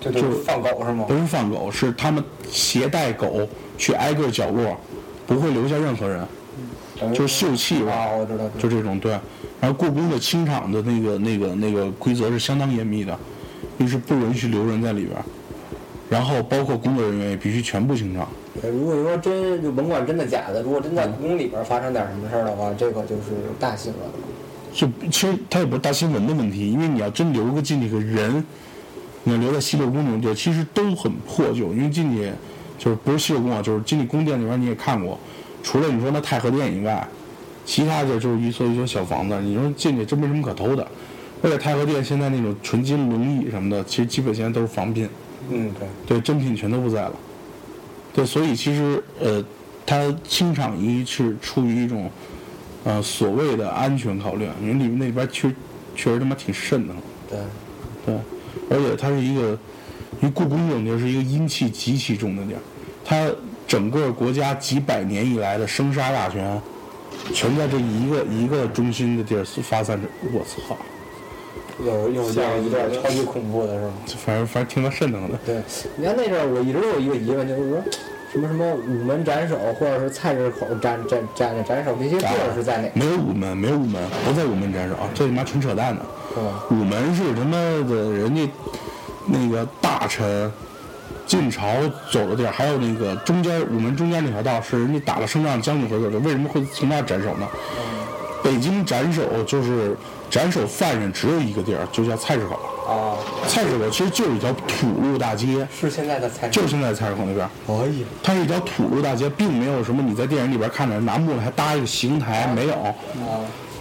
[0.00, 1.14] 这就是放狗是吗不？
[1.14, 3.40] 是放狗，是他们携带狗
[3.76, 4.76] 去挨个角落，
[5.26, 6.24] 不会留下任何人，
[7.12, 9.18] 就是秀气吧，啊，我知道，就这种对。
[9.60, 13.18] 然后故宫的清场的那个那个那个规则是相当严密的，
[13.80, 15.18] 就是不允许留人在里边。
[16.08, 18.28] 然后包括工作人员也必须全部清场。
[18.62, 24.14] 如果说真就甭管真的假的，如果真在故宫里边发生点什么事儿的话，这个就是大新闻了。
[24.76, 28.44] 就其实它也不是大新闻的问题，因为你要真留个进去个人，
[29.24, 31.72] 你要留在西六宫那种地儿，其实都很破旧。
[31.72, 32.30] 因为进去
[32.78, 35.18] 就是不是西六宫啊，就是进去宫殿里边你也看过，
[35.62, 37.08] 除了你说那太和殿以外，
[37.64, 40.86] 其他的就是一所一所小房子，你说进去真没什么可偷的。
[41.42, 45.08] 而且太和殿现在那种纯金龙椅什么的，其实基本现在都是仿品，
[45.50, 45.88] 嗯，对。
[46.06, 47.14] 对，真品全都不在了。
[48.12, 49.42] 对，所以其实呃，
[49.86, 52.10] 它清场一是出于一种
[52.86, 55.50] 呃所谓的安全考虑，因为里面那里边确
[55.96, 56.94] 确实他妈挺瘆的。
[57.28, 57.38] 对，
[58.06, 58.14] 对，
[58.70, 59.58] 而且它是一个，
[60.20, 62.60] 因为故宫这种地儿是一个阴气极其重的地儿，
[63.04, 63.28] 它
[63.66, 66.62] 整个国家几百年以来的生杀大权，
[67.34, 70.06] 全在这一个一个中心的地儿发散着。
[70.32, 70.76] 我操，
[71.84, 73.92] 有有这样一段超级恐怖的是吗？
[74.24, 75.36] 反正反正挺他瘆得慌的。
[75.44, 75.60] 对，
[75.96, 77.82] 你看那阵儿我一直有一个疑问，就是说
[78.36, 82.90] 什么什么午门斩首，或者是菜市口斩斩斩斩首那些地儿是在哪？
[82.92, 86.02] 没有午门，没有午门，不在午门斩首啊，这他妈纯扯淡的。
[86.70, 87.56] 午门是他妈
[87.88, 88.46] 的人家
[89.24, 90.52] 那个大臣
[91.24, 91.66] 进朝
[92.12, 97.48] 走的地儿，还有那个中间午门中间那条道是人家打了胜仗将军回走的，为什么会从那儿斩首呢？
[98.44, 99.96] 北京斩首就是
[100.28, 102.60] 斩首犯人只有一个地儿，就叫菜市口。
[102.86, 103.16] 啊，
[103.48, 107.48] 菜市口其实就是一条土路大街，是现在的菜就是现在的菜市口那边。
[107.66, 112.74] 哎呀，它是一条土路大街，并没有什么你在电影里边看着拿木头还搭一个刑台，没有。
[112.74, 112.94] 啊，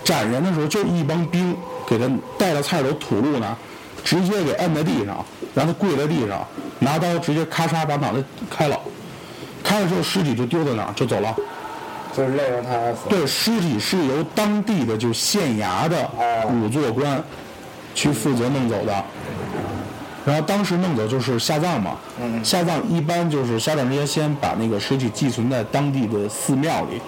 [0.04, 1.56] 斩人的时候就一帮兵
[1.88, 3.56] 给他带到菜市口土路那儿，
[4.04, 6.46] 直接给摁在地上，让他跪在地上，
[6.80, 8.80] 拿刀直接咔嚓把脑袋开了，
[9.64, 11.36] 开了之后尸体就丢在那儿就走了。
[12.16, 13.10] 就是累让他死。
[13.10, 16.10] 对，尸体是由当地的就县衙的
[16.48, 17.22] 仵作官
[17.96, 19.04] 去负责弄走的。
[20.26, 21.98] 然后当时弄走就是下葬嘛，
[22.44, 27.00] 下葬一般就是下葬之前先把那个尸体寄存在当地的寺庙里，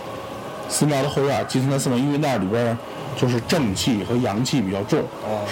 [0.70, 2.78] 寺庙的后院寄存在寺庙，因为那里边儿
[3.16, 5.00] 就是正气和阳气比较重，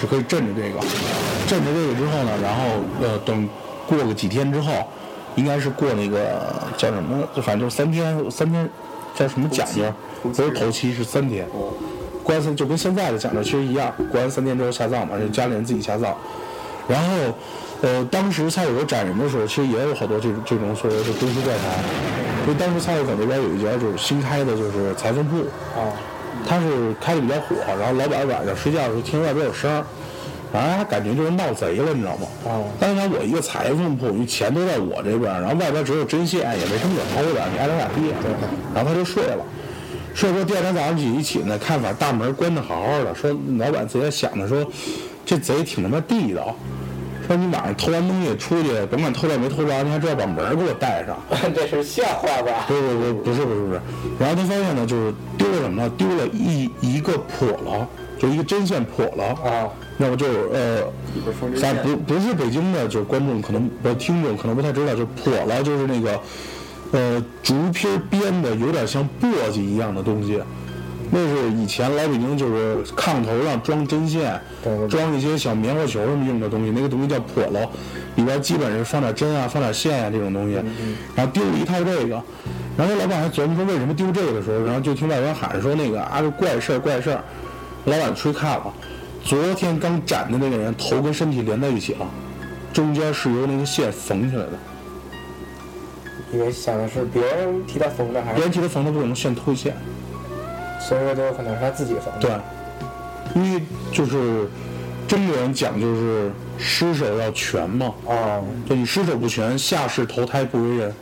[0.00, 0.78] 是可以镇着这个。
[1.48, 2.62] 镇着这个之后呢，然后
[3.02, 3.48] 呃等
[3.88, 4.72] 过个几天之后，
[5.34, 8.70] 应该是过那个叫什么，就反正就是三天三天
[9.12, 9.82] 叫什么讲究，
[10.22, 11.48] 不是头七是三天。
[11.48, 11.74] 过
[12.34, 16.14] 完三就跟现在的讲的其实一样，过完三天之后下葬嘛，是家里人自己下葬。
[16.88, 17.08] 然后，
[17.82, 21.64] 呃，当时菜市口斩人的时候，其实也有好多这种这种所谓的都市怪谈。
[22.46, 25.38] 因为当时菜市口那边有一家就是新开的，就是裁缝铺，
[25.78, 25.90] 啊，
[26.48, 29.84] 他是开的比较火，然后老板晚上睡觉的时候听外边有声儿，
[30.52, 32.28] 然后他感觉就是闹贼了，你知道吗？
[32.44, 38.14] 哦但是想我一个裁缝铺，因为钱都在我这边，然后外边只有针线，也没什么可偷的，你爱咋咋地。
[38.72, 39.44] 然后他就睡了，
[40.16, 44.66] 睡了之后第二天早上起一起呢，看把大门关得好好的，说老板自己想着说，
[45.26, 46.56] 这贼挺他妈地道。
[47.26, 51.18] 说你晚上偷完东西出去，甭管偷着没偷着，你还知道把门给我带上。
[51.54, 52.64] 这是笑话吧？
[52.66, 53.80] 不不不，不是不是不是。
[54.18, 55.92] 然后他发现呢，就是丢了什么呢？
[55.98, 57.86] 丢了一一个破了，
[58.18, 59.24] 就一个针线破了。
[59.44, 66.18] 啊，那么就是呃，咱不不是北京的，就是观众可能不听众可能不太知道，就是破了，就是那个
[66.92, 70.40] 呃竹皮编的，有点像簸箕一样的东西。
[71.08, 74.40] 那是以前老北京就是炕头上装针线
[74.90, 77.68] 装一些小棉花球什么用的东西，那个东西叫笸箩，
[78.16, 80.54] 里边基本是放点针啊、放点线啊这种东西。
[81.14, 82.20] 然后丢了一套这个，
[82.76, 87.22] 然后那老板还琢磨说为什么丢这个的时候，然后就听外边喊说那个啊这怪事儿怪事儿，
[87.84, 88.74] 老板吹看了，
[89.22, 92.10] 昨天刚斩的那个人头跟身体连在一起了，
[92.72, 94.52] 中间是由那个线缝起来的，
[96.36, 99.74] 因为想的是别人替他缝的，还是别人替他缝的不可能线脱线。
[100.78, 102.20] 所以说都有可能是他自己缝的。
[102.20, 104.46] 对，因为就是
[105.08, 110.94] 中国人讲就是尸首要全嘛，哦，对你尸首不全，下世投胎不为人，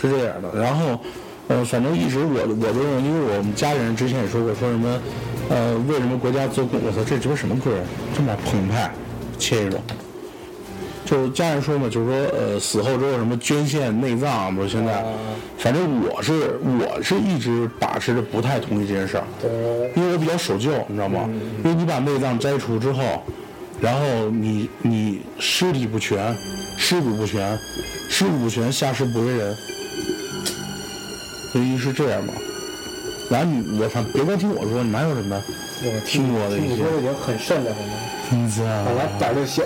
[0.00, 0.48] 是这样的。
[0.54, 0.98] 然后，
[1.48, 5.00] 呃，反正一直我我就认为，因为我们家人之前也说过，说什么，
[5.50, 6.80] 呃，为什么国家做贡？
[6.86, 7.72] 我操，这鸡巴什么歌？
[8.14, 8.90] 这么澎湃，
[9.38, 9.80] 切一种。
[11.08, 15.02] 就是家人说嘛，就是说，呃，死后之后什么捐献内脏，不是现在，
[15.56, 19.24] 反正我是我是一直把持着不太同意这件事儿。
[19.40, 19.50] 对，
[19.96, 21.26] 因为我比较守旧，你知道吗？
[21.64, 23.22] 因为你把内脏摘除之后，
[23.80, 26.36] 然后你你尸体不全，
[26.76, 27.58] 尸骨不全，
[28.10, 29.56] 尸骨不全，下尸不为人，
[31.52, 32.34] 所以是这样嘛。
[33.30, 35.42] 然后你我看别光听我说，你们还有什么
[35.84, 36.98] 我听过的一些听你说的？
[36.98, 37.94] 已经很瘆得慌了，
[38.32, 39.62] 嗯，知道本来胆儿就小。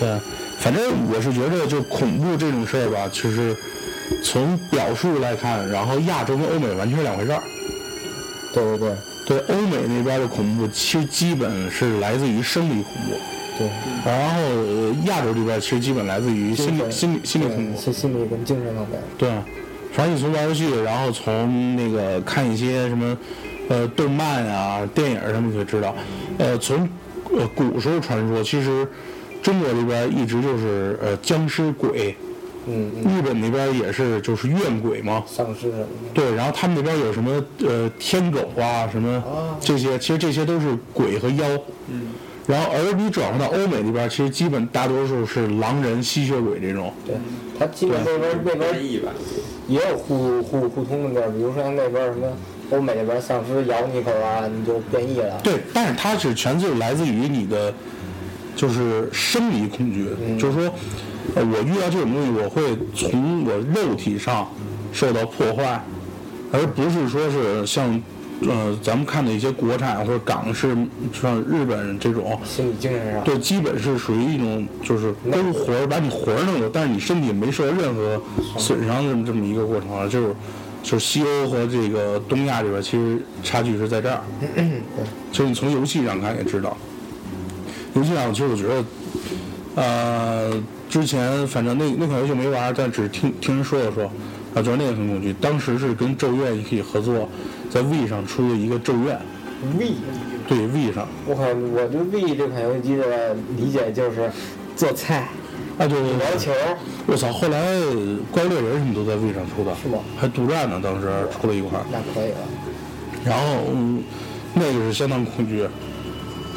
[0.00, 0.18] 对，
[0.62, 3.54] 反正我是觉得，就恐怖这种事儿吧，其实
[4.22, 7.42] 从表述来看，然后亚洲跟欧美完全是两回事儿。
[8.54, 8.96] 对对对
[9.26, 13.18] 对，欧美那边的恐怖其实基本是来自于生理恐怖。
[13.58, 13.68] 对，
[14.06, 17.80] 然后呃亚洲这边其实基本来自于心理心理心理恐怖。
[17.80, 19.00] 心心理跟精神方面。
[19.18, 19.28] 对，
[19.92, 23.16] 反正你从玩游戏，然后从那个看一些什么，
[23.68, 25.92] 呃，动漫啊、电影什么，你就知道，
[26.38, 26.88] 呃，从
[27.36, 28.86] 呃古时候传说，其实
[29.42, 32.14] 中国这边一直就是呃僵尸鬼，
[32.66, 35.22] 嗯嗯，日本那边也是就是怨鬼嘛。
[35.26, 35.86] 丧尸什么的。
[36.14, 41.46] 对，然后他们那边有什么呃天狗啊，什么哦这些，其实这些都是鬼和妖。
[41.88, 42.06] 嗯。
[42.44, 46.92] 然后，而你转换到欧美那边，其实基本大多数是狼人、吸血鬼这种。
[47.06, 47.14] 对，
[47.56, 48.84] 他基本那边那边
[49.68, 52.26] 也有互互互通的地儿，比如说那边什么
[52.72, 55.38] 欧美那边丧尸咬你一口啊，你就变异了。
[55.40, 57.72] 对，但是它是全是来自于你的，
[58.54, 60.06] 就是生理恐惧，
[60.38, 60.74] 就是说，
[61.34, 62.62] 呃，我遇到这种东西，我会
[62.94, 64.48] 从我肉体上
[64.92, 65.82] 受到破坏，
[66.52, 68.00] 而不是说是像，
[68.42, 70.76] 呃，咱们看的一些国产或者港式，
[71.12, 73.24] 像日本这种，心理精神上。
[73.24, 78.20] 对，基本是属于一种就是勾魂儿，把你魂儿弄走，但是你身体没受到任何
[78.58, 80.34] 损伤的这么这么一个过程啊，就是
[80.82, 84.20] 就是西欧和这个东亚这边其实差距是在这儿，
[85.32, 86.76] 就是你从游戏上看也知道，
[87.94, 88.84] 游戏上其实我觉得，
[89.74, 94.04] 呃，之前反正那那款游戏没玩儿，但只是听听人说了说，
[94.54, 95.32] 啊，觉得那个很恐惧。
[95.40, 97.28] 当时是跟咒怨一起合作，
[97.70, 99.18] 在 V 上出了一个咒怨
[99.78, 99.92] ，V，
[100.48, 104.30] 对 V 上，我靠，我对 V 这款游戏机的理解就是
[104.74, 105.28] 做菜、
[105.78, 106.38] 啊对对羽毛对。
[106.38, 106.52] 球。
[107.06, 107.32] 我操！
[107.32, 107.58] 后来
[108.30, 112.38] 怪猎人什么都在 V 上出的，是吗还独占呢，当时出了一款，那可以了。
[113.24, 114.02] 然后嗯，
[114.54, 115.66] 那个是相当恐惧。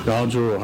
[0.06, 0.60] 然后就是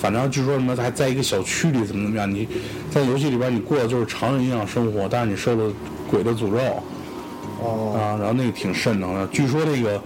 [0.00, 2.48] 反正据说什么还在一个小区里怎么怎么样，你
[2.90, 5.72] 在游戏里边你过的就是常人一样生活，但是你受了
[6.10, 6.58] 鬼的诅咒
[7.62, 9.26] 哦，啊，然后那个挺瘆得慌的。
[9.28, 10.02] 据说那个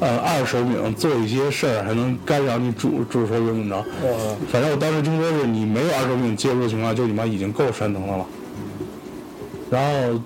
[0.00, 3.76] 呃二手柄做一些事儿还能干扰你主主手柄怎么着？
[4.02, 8.26] 哦，反正我当时听说是你没有二手柄介入的情况下，就你妈已经够瘆疼的了。
[9.70, 10.20] 然后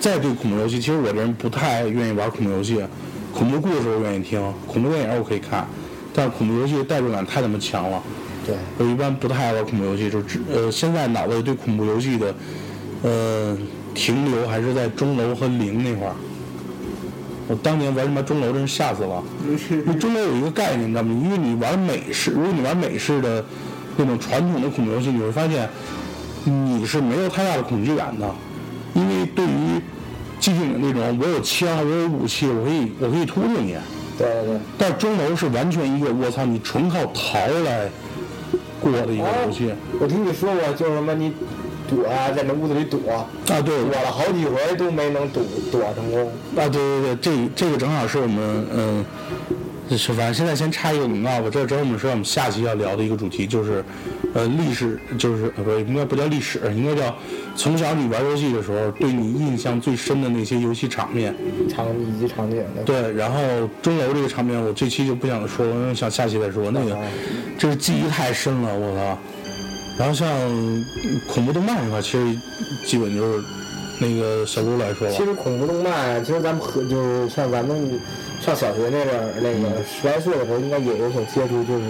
[0.00, 2.82] 再对恐怖游戏，其实我这人不太愿意玩恐怖游戏，
[3.32, 5.66] 恐怖故事我愿意听，恐怖电影我可以看，
[6.14, 8.02] 但是恐怖游戏的代入感太他妈强了。
[8.46, 12.34] 对，我一般不太爱玩恐怖游戏，就只呃现在脑子里对恐怖游戏的
[13.02, 13.56] 呃
[13.94, 16.14] 停留还是在钟楼和零那块儿。
[17.48, 19.22] 我当年玩什么钟楼真是吓死了。
[19.70, 21.20] 因为钟楼有一个概念，你知道吗？
[21.24, 23.44] 因为你玩美式，如果你玩美式的
[23.96, 25.68] 那种传统的恐怖游戏，你会发现
[26.44, 28.28] 你是没有太大的恐惧感的，
[28.94, 29.80] 因为对于
[30.40, 33.76] 寂静岭那种，我有枪，我有武器，我可以我可以突进去。
[34.22, 34.60] 对对对。
[34.78, 37.90] 但是钟楼是完全一个我操，你纯靠逃来
[38.80, 39.72] 过的一个游戏。
[40.00, 41.32] 我听你说过，就是什么你
[41.88, 46.26] 躲啊，在那屋子里躲，啊，对，躲了好几回都没能躲躲成功。
[46.56, 49.04] 啊，对对对，这这个正好是我们嗯，
[49.96, 51.50] 是反正现在先插一个广告吧。
[51.50, 53.84] 这正好我们说我们下期要聊的一个主题，就是
[54.34, 57.14] 呃历史，就是呃不应该不叫历史，应该叫
[57.56, 61.34] 从小你玩游戏的时候对你印象最深的那些游戏场面。
[61.68, 62.82] 场以及场景的。
[62.84, 63.38] 对，然后
[63.80, 66.70] 钟楼这个场面，我这期就不想说了，因为想下期再说。
[66.70, 66.96] 那个，
[67.58, 69.18] 这个记忆太深了，我操！
[69.98, 70.26] 然后像
[71.28, 72.38] 恐怖动漫这块，其实
[72.86, 73.44] 基本就是
[74.00, 75.22] 那个小鹿来说吧其。
[75.22, 78.00] 实恐怖动漫，其实咱们和就是像咱们
[78.42, 81.84] 上小学那阵儿，那个十来岁的时候，应该也有所接触，就是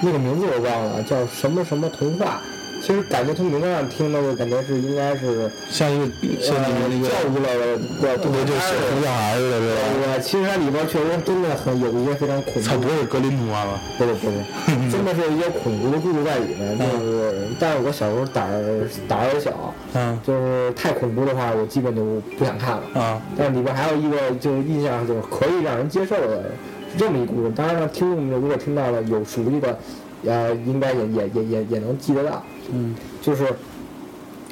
[0.00, 2.40] 那个名字我忘了，叫什么什么童话。
[2.82, 6.04] 其实感觉从名字上听的，就感觉是应该是像一个
[6.40, 9.80] 像你们那个教育类的，对特别就小哄小孩似的，对吧？
[10.16, 13.78] 对，其实它里边确实真的很有一些非常恐操，怖不，是格林童话吗？
[13.96, 14.34] 不是不是，
[14.90, 16.76] 真的是一些恐怖的故事在里面。
[16.76, 22.02] 就是，但是我小时候胆儿胆儿也小，嗯就是太恐怖的话，我基本就
[22.36, 23.00] 不想看了。
[23.00, 26.42] 啊，但是里边还有一个就是印象就是可以让人接受的，
[26.90, 27.52] 是这么一故事。
[27.54, 29.78] 当然了，听众们如果听到了有熟悉的，
[30.26, 32.42] 呃，应该也也也也也能记得到。
[32.72, 33.46] 嗯，就是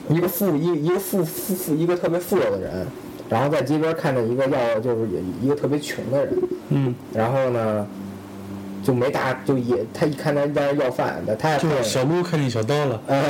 [0.08, 2.86] 一个富一一个富富富一个特别富有的人，
[3.28, 6.34] 然后在街边看见一个要就是也一个特别穷的人，
[6.70, 7.86] 嗯，然后呢
[8.82, 13.00] 就没打就也他一看他在那要饭的，他也就是小鹿看见小刀了。
[13.06, 13.22] 呃，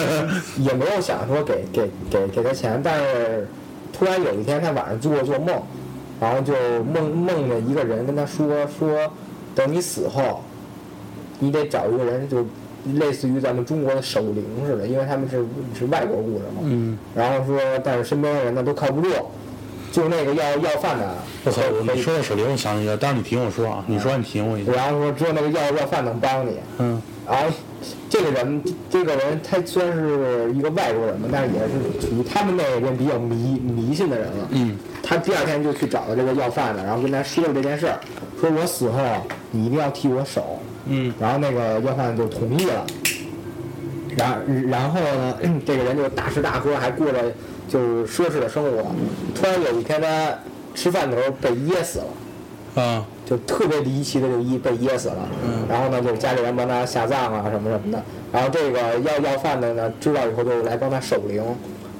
[0.58, 3.48] 也没有想说给给给给他钱，但是
[3.92, 5.62] 突然有一天他晚上做做梦，
[6.20, 6.52] 然后就
[6.84, 9.10] 梦梦见一个人跟他说说，
[9.54, 10.42] 等你死后，
[11.38, 12.44] 你得找一个人，就
[12.94, 15.44] 类似于咱们中国的守灵似的，因为他们是
[15.78, 16.62] 是外国故事嘛。
[16.62, 19.08] 嗯，然后说，但是身边的人呢都靠不住，
[19.92, 21.14] 就那个要要饭的，
[21.44, 21.62] 我操！
[21.80, 24.72] 我可以你说到守灵，我想起来，但是你听我说啊，你说你提醒我一下。
[24.72, 26.52] 然后说只有那个要要饭能帮你。
[26.78, 27.52] 嗯然后
[28.08, 34.48] 这个人，这个人他虽然是一个外国人嘛，但是也是属于他们那边比较迷迷信的人了。
[34.52, 37.98] 嗯他第二天就去找了这个要饭的，然后跟他说了这件事儿，
[38.40, 38.98] 说我死后
[39.50, 40.60] 你一定要替我守。
[40.88, 42.86] 嗯然后那个要饭就同意了。
[44.16, 47.32] 然然后呢， 这个人就大吃大喝，还过着
[47.68, 48.86] 就是奢侈的生活。
[49.34, 50.32] 突然有一天他
[50.74, 55.28] 吃饭的时候被噎死了，啊，就特别离奇的就一被噎死了。
[55.68, 58.02] 然后呢，就是家里人帮他下葬啊什么什么的。
[58.32, 61.42] 然后这个要要饭的呢，知道以后就来帮他守灵。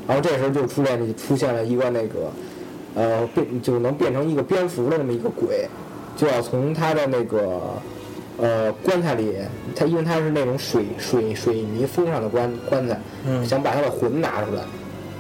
[0.07, 2.33] 然后这时候就出现出现了一个那个，
[2.95, 5.69] 呃，变就能变成一个蝙蝠的那么一个鬼，
[6.17, 7.61] 就要从他的那个
[8.39, 9.35] 呃棺材里，
[9.75, 12.99] 他因为他是那种水水水泥封上的棺棺材，
[13.45, 14.63] 想把他的魂拿出来。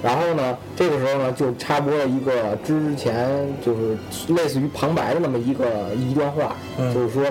[0.02, 3.96] 然后呢，这个时候呢，就插播了一个之前就是
[4.34, 5.64] 类似于旁白的那么一个
[5.94, 6.54] 一段话，
[6.94, 7.24] 就是说，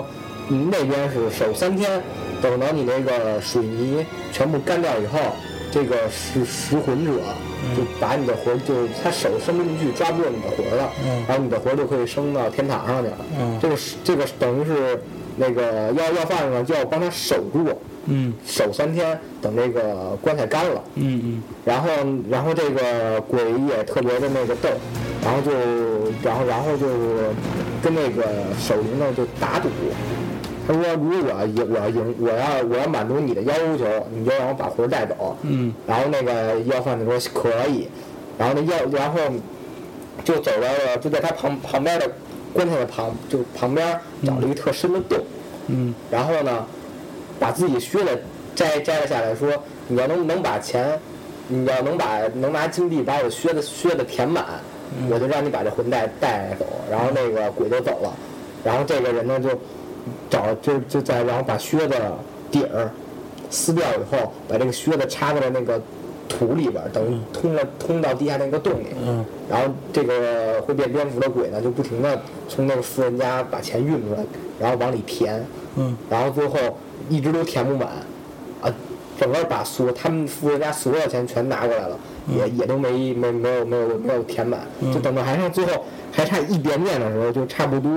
[0.48, 2.02] 你那边是守三天，
[2.42, 5.18] 等到你那个水泥全部干掉以后，
[5.70, 7.12] 这个食食魂者
[7.76, 10.90] 就把你的魂，就是他手伸不进去，抓不住你的魂儿了，
[11.28, 13.16] 然后你的魂就可以升到天堂上去了。
[13.62, 15.00] 这个是这个等于是
[15.36, 17.68] 那个要要饭呢，就要帮他守住，
[18.06, 20.82] 嗯守三天，等那个棺材干了。
[20.94, 21.88] 嗯嗯然后，
[22.30, 24.68] 然后这个鬼也特别的那个逗，
[25.22, 25.50] 然后就，
[26.22, 26.86] 然后，然后就
[27.82, 28.22] 跟那个
[28.58, 29.68] 守灵的就打赌，
[30.66, 35.36] 他说如果我要赢，我要赢，我要我要满足你的要求，你就让我把魂儿带走。
[35.42, 37.88] 嗯然后那个要饭的说可以，
[38.38, 39.18] 然后那要，然后
[40.24, 42.10] 就走到了，就在他旁旁边的
[42.56, 45.18] 棺材的旁，就旁边找了一个特深的洞，
[45.68, 45.94] 嗯。
[46.10, 46.66] 然后呢，
[47.38, 48.22] 把自己靴子
[48.54, 49.52] 摘摘了下来，说
[49.86, 50.98] 你要能能把钱，
[51.48, 54.44] 你要能把能拿金币把我的靴子靴子填满，
[55.10, 56.64] 我就让你把这魂带带走。
[56.90, 58.12] 然后那个鬼就走了，
[58.64, 59.50] 然后这个人呢就
[60.30, 61.94] 找就就在然后把靴子
[62.50, 62.90] 底儿
[63.50, 65.80] 撕掉以后，把这个靴子插在了那个
[66.28, 68.86] 土里边儿，等于通了通到地下那个洞里。
[69.04, 74.24] 嗯然后这个会变蝙蝠的鬼呢，就不停的从那个富人家把钱运出来，
[74.58, 75.44] 然后往里填。
[75.76, 76.58] 嗯然后最后
[77.08, 77.88] 一直都填不满，
[78.60, 78.74] 啊，
[79.20, 81.98] 整个把所他们富人家所有钱全拿过来了，
[82.28, 84.60] 也也都没没没有没有没有填满，
[84.92, 87.90] 就等到还剩最后还差一点点的时候，就差不多。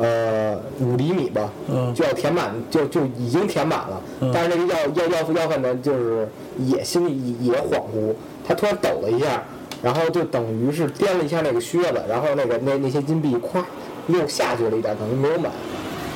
[0.00, 4.02] 呃，五厘米吧，嗯就要填满，就就已经填满了。
[4.32, 6.26] 但是那个要要要要饭的，就是
[6.58, 8.14] 也心里也恍惚，
[8.46, 9.42] 他突然抖了一下，
[9.82, 13.62] 然后就等于是掂了一下那个靴子，然后那个那那些金币咵
[14.08, 15.52] 又下去了一点，等于没有满。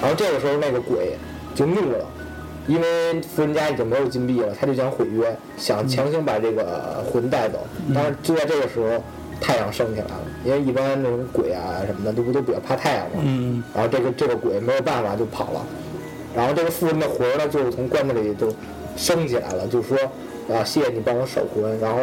[0.00, 1.16] 然后这个时候那个鬼
[1.54, 2.04] 就怒了，
[2.66, 7.58] 因为富人家已经没有金币了，他就想毁约，想强行把这个魂带走。
[7.94, 9.02] 但是就在这个时候，
[9.40, 13.22] 太阳升起来了，因为一般那种鬼啊什么的都不都比较怕太阳嘛。
[13.22, 15.64] 嗯然后这个这个鬼没有办法就跑了，
[16.34, 18.52] 然后这个富人的魂儿呢，就是从棺材里就
[18.96, 19.96] 升起来了，就说
[20.48, 22.00] 啊，谢谢你帮我守魂，然后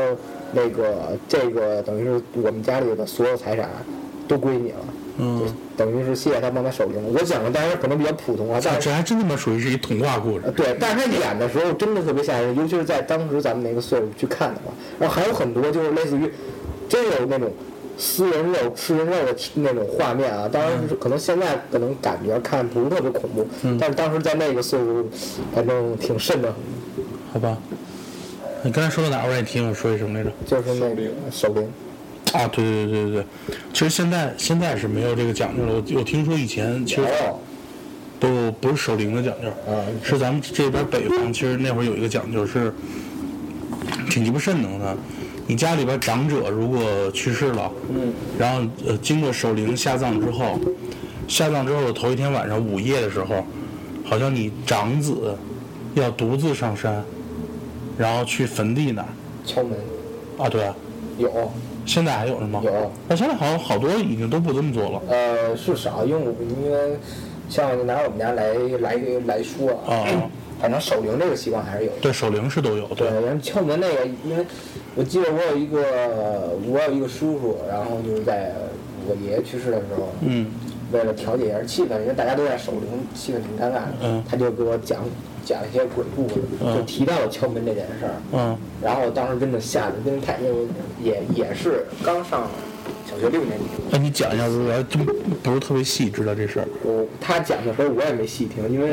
[0.52, 3.70] 那个这个等于是我们家里的所有财产
[4.28, 4.78] 都归你了，
[5.18, 7.02] 就嗯，等于是谢谢他帮他守灵。
[7.14, 10.52] 我讲的当然可能比较普通啊，但是这这还真他妈属于是一童话故事呃。
[10.52, 16.32] 对，但是他演的时候真的特别吓人，尤其是在当时咱们那个岁数去看的话，然后还有很多就是类似于
[16.90, 17.52] 真有那种
[17.98, 20.50] 撕人肉、吃人肉的那种画面啊。
[20.52, 23.48] 当然是可能现在可能感觉看不是特别恐怖，
[23.80, 25.10] 但是当时在那个岁数，
[25.54, 26.54] 反正挺瘆的。
[27.32, 27.58] 好吧，
[28.62, 29.24] 你刚才说到哪儿？
[29.26, 30.32] 我让你提醒我说一声来着？
[30.46, 31.68] 就是那个守灵，
[32.32, 33.12] 啊，对对对对
[33.48, 35.74] 对，其实现在现在是没有这个讲究了。
[35.74, 37.40] 我我听说以前其实哦，
[38.20, 42.72] 都不是守灵的讲究，啊，是咱们这边北方，其实那会儿有一个讲究是
[44.12, 44.98] 挺鸡巴瘆得的。
[45.54, 46.82] 你家里边长者如果
[47.12, 50.58] 去世了，嗯，然后呃经过守灵下葬之后，
[51.28, 53.46] 下葬之后的头一天晚上午夜的时候，
[54.04, 55.38] 好像你长子
[55.94, 57.06] 要独自上山，
[58.00, 59.08] 然后去坟地那儿
[59.46, 59.78] 敲门
[60.40, 60.76] 啊，对啊，
[61.20, 61.32] 有，
[61.86, 62.60] 现在还有是吗？
[62.66, 62.92] 有。
[63.08, 65.02] 那现在好像好多已经都不这么做了。
[65.08, 66.34] 呃，是少，因为我
[66.66, 66.98] 因为
[67.48, 68.98] 像拿我们家来来
[69.28, 70.02] 来说啊
[70.60, 71.98] 反正守灵这个习惯还是有的。
[72.02, 74.46] 对，守灵是都有，对，对，然后敲门那个，因为
[74.96, 78.54] 我记得我有一个我有一个叔叔，然后就是在
[79.08, 80.48] 我爷爷去世的时候，嗯。
[80.92, 82.82] 为了调解一下气氛，因为大家都在守灵，
[83.16, 84.24] 气氛挺尴尬的，嗯。
[84.30, 85.00] 他就给我讲
[85.44, 86.76] 讲一些鬼故事，嗯。
[86.76, 88.56] 就提到了敲门这件事儿，嗯。
[88.80, 90.68] 然后当时真的吓得，真的太，因为
[91.02, 92.48] 也也是刚上
[93.10, 95.04] 小学六年级，哎，你讲一下，我还真
[95.42, 96.68] 不是特别细知道这事儿。
[96.84, 98.92] 我他讲的时候我也没细听，因为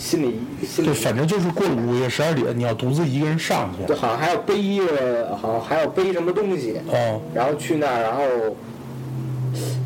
[0.00, 3.94] 心里心里对，反正就是过了午夜十二点，你要独自一个人上去对。
[3.94, 8.22] 好像还要背一个，好像还要背什么东西，哦，然后去那儿，然后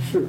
[0.00, 0.28] 是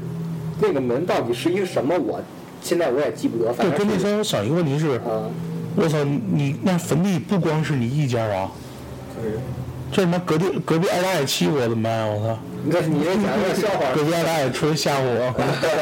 [0.60, 2.20] 那个门到底是一个什么，我
[2.64, 5.30] 现在我也记不得，反对，正对关键是我想一个问题是，啊，
[5.76, 8.52] 我操，你那坟地不光是你一家啊，
[9.92, 12.08] 这他妈隔壁隔壁二大爷欺负我怎么办啊？
[12.08, 15.34] 我操，那你这讲个笑话 隔，壁二大爷出来吓唬我。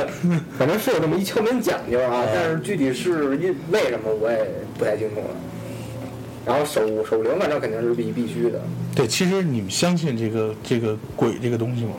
[0.58, 4.46] 反正是有这么一敲门讲究啊，但是具体是因为什么我也
[4.78, 5.28] 不太清楚了。
[6.46, 8.62] 然后守守灵，反正肯定是必必须的。
[8.94, 11.92] 对，其实你们相信这个这个鬼这个东西吗？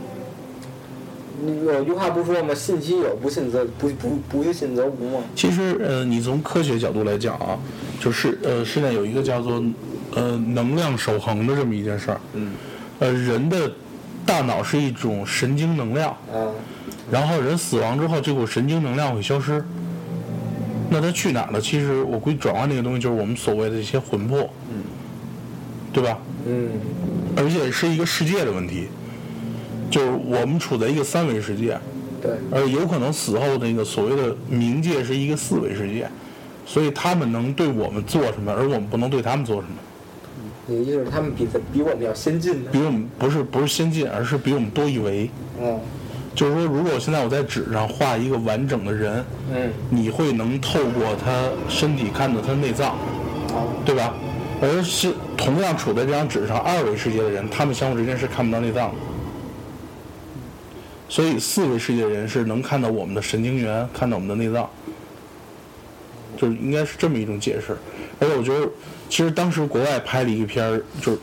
[1.66, 2.54] 有句话不说吗？
[2.54, 5.24] 信其有，不信则不不不信则无吗。
[5.34, 7.58] 其实，呃，你从科学角度来讲啊，
[7.98, 9.62] 就是呃，现在有一个叫做
[10.14, 12.20] 呃能量守恒的这么一件事儿。
[12.34, 12.52] 嗯。
[13.00, 13.70] 呃，人的
[14.26, 16.16] 大脑是一种神经能量。
[16.34, 16.52] 嗯。
[17.10, 19.64] 然后人死亡之后，这股神经能量会消失。
[20.90, 21.60] 那它去哪儿了？
[21.60, 24.48] 其实我估计转换那个东西就是我们所谓的一些魂魄。
[24.70, 24.82] 嗯。
[25.92, 26.18] 对吧？
[26.46, 26.70] 嗯。
[27.36, 28.88] 而且是一个世界的问题。
[29.90, 31.78] 就是我们处在一个三维世界，
[32.20, 36.10] 对，而有可能死后那个所谓的冥界是一个四维世界，
[36.66, 39.74] 所以他们能对我们做什么，而我们不能对他们做什么。
[40.66, 42.64] 你的意思是他们比比我们要先进？
[42.72, 45.30] 比我们不是不是先进，而是比我们多一维。
[45.60, 45.78] 嗯，
[46.34, 52.96] 就是说，如果现在我在纸上画一个完整的人，嗯，你会能透过他身体看到他内脏，
[53.84, 54.14] 对吧？
[54.62, 58.94] 而是同样处在这张纸上二维世界的人，他们相互之间是看不到内脏的。
[61.08, 64.70] 所以四维世界的人是能看到我们的神经元，看到我们的内脏，
[66.38, 67.76] 就是应该是这么一种解释。
[68.18, 68.66] 而且我觉得，
[69.08, 71.18] 其实当时国外拍了一个片儿，就是《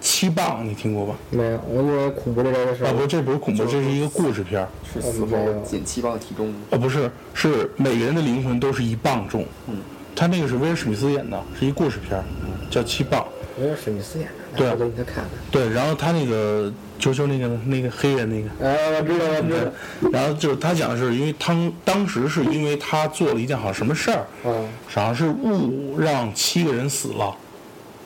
[0.00, 1.14] 七磅》，你听过吧？
[1.30, 2.84] 没有，我以为恐怖的这个是。
[2.84, 4.68] 啊不，这不是恐怖，这是一个故事片儿。
[4.92, 6.52] 是死后减七磅体重。
[6.70, 9.46] 啊不是，是每个人的灵魂都是一磅重。
[9.68, 9.76] 嗯。
[10.14, 12.24] 他那个是威尔史密斯演的，是一故事片儿，
[12.70, 13.20] 叫《七磅》。
[13.62, 14.58] 威尔史密斯演的。
[14.58, 14.70] 对。
[14.70, 15.24] 我给你看看。
[15.50, 16.72] 对，然后他那个。
[17.02, 20.10] 就就那个那个黑人那个，哎，我知道，我知道。
[20.12, 21.52] 然后就是他讲的是，因为他
[21.84, 27.36] 当时是因为他做了一件好像什么事儿，嗯，好像是误让七个人死了，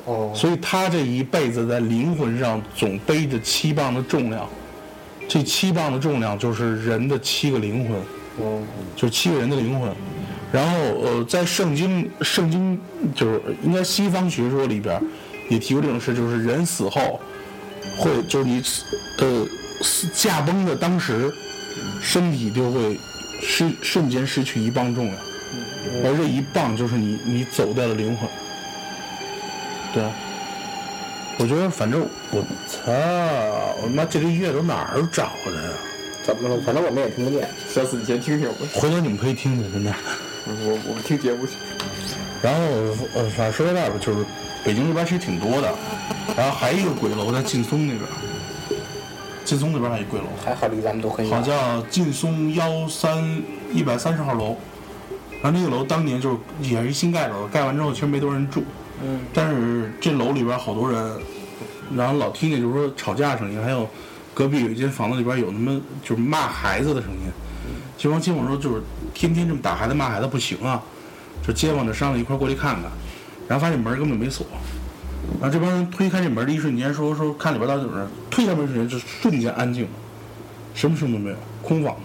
[0.07, 4.49] 哦，所以他这一辈子在灵魂上总背着七磅的重量，
[5.29, 7.99] 这七磅的重量就是人的七个灵魂，
[8.39, 8.63] 哦，
[8.97, 9.93] 就是七个人的灵魂。
[10.51, 12.81] 然后呃，在圣经圣经
[13.15, 14.99] 就是应该西方学说里边
[15.51, 17.21] 也提过这种事，就是人死后。
[17.97, 18.63] 会就是你
[19.19, 19.47] 呃
[20.15, 21.31] 驾崩的当时，
[22.01, 22.99] 身体就会
[23.43, 25.19] 失瞬间失去一磅重量，
[26.05, 28.29] 而这一磅就是你你走掉的灵魂。
[29.93, 30.05] 对，
[31.39, 32.93] 我觉得反正我操，
[33.83, 35.71] 我妈这个音乐都哪儿找的呀？
[36.23, 36.61] 怎么了？
[36.67, 37.49] 反正我们也听不见。
[37.73, 38.55] 下次你先听听吧。
[38.75, 39.95] 回头你们可以听听，真的。
[40.45, 41.53] 我我们听节目去。
[42.43, 42.61] 然后
[43.15, 44.25] 呃，反正说到这儿吧，就是
[44.67, 45.73] 北京这边其实挺多的。
[46.37, 48.05] 然后还有一个鬼楼在劲松那边，
[49.45, 51.35] 劲松那边还有一鬼楼，还好离咱们都很远。
[51.35, 53.43] 好叫劲松幺三
[53.73, 54.57] 一百三十号楼，
[55.41, 58.65] 然后那个楼当年就是也是一新盖楼，盖完之后其实没多少人住，
[59.03, 61.17] 嗯，但是这楼里边好多人，
[61.97, 63.89] 然后老听见就是说吵架声音，还有
[64.35, 67.31] 隔壁有一间房子里边有他妈就是骂孩子的声音，
[67.97, 68.83] 街坊街坊说就是
[69.15, 70.83] 天天这么打孩子骂孩子不行啊，
[71.47, 72.91] 就街坊就商量一块过去看看，
[73.49, 74.47] 然后发现门根本没锁。
[75.41, 79.91] 然后这帮人推开这门的一瞬间，说说看里边到底怎么着，推开门瞬间就瞬间安静了，
[80.75, 81.97] 什么声都没有，空房。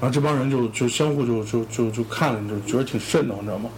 [0.00, 3.68] 然后这帮人就就相互就就就就看了，就觉得挺瘆的，你知道吗？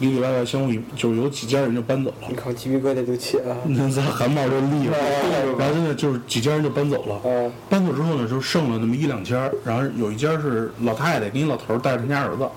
[0.00, 2.28] 里里外外相互就有几家人就搬走了。
[2.30, 3.54] 你看鸡皮疙瘩都起了。
[3.66, 4.96] 那咱汗毛都立了。
[5.58, 7.52] 然后现在就是几家人就搬走了。
[7.68, 12.48] 搬走之后呢，就剩了那么一两家，然后有一家是老太太跟一老头带着他家儿子。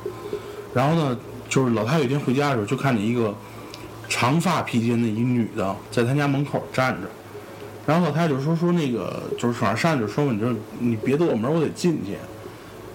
[0.73, 1.17] 然后呢，
[1.53, 3.31] 就是老太太有一天回家的时候，就看见一个。
[4.09, 7.07] 长发披肩的一女的在他家门口站着，
[7.87, 12.15] 然后老太太就说说那个就是反正上去就说嘛，你就你别躲我门，我得进去。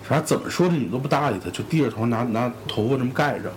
[0.05, 3.51] 反正怎么说这女的都不搭理他，就低着头拿拿头发这么盖着。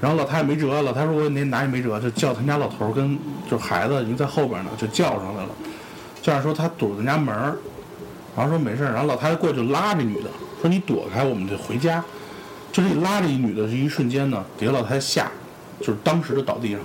[0.00, 3.18] 然后老太太没辙，老太太说我那哪也没辙，就叫他家老头跟
[3.50, 5.50] 就孩子已经在后边呢，就叫上来了。
[6.22, 7.34] 叫上说他堵咱家门
[8.34, 10.30] 然后说没事然后老太太过去拉这女的，
[10.62, 12.02] 说你躲开，我们得回家。
[12.72, 15.30] 就这拉着一女的这一瞬间呢，给老太太吓。
[15.80, 16.80] 就是当时就倒地上，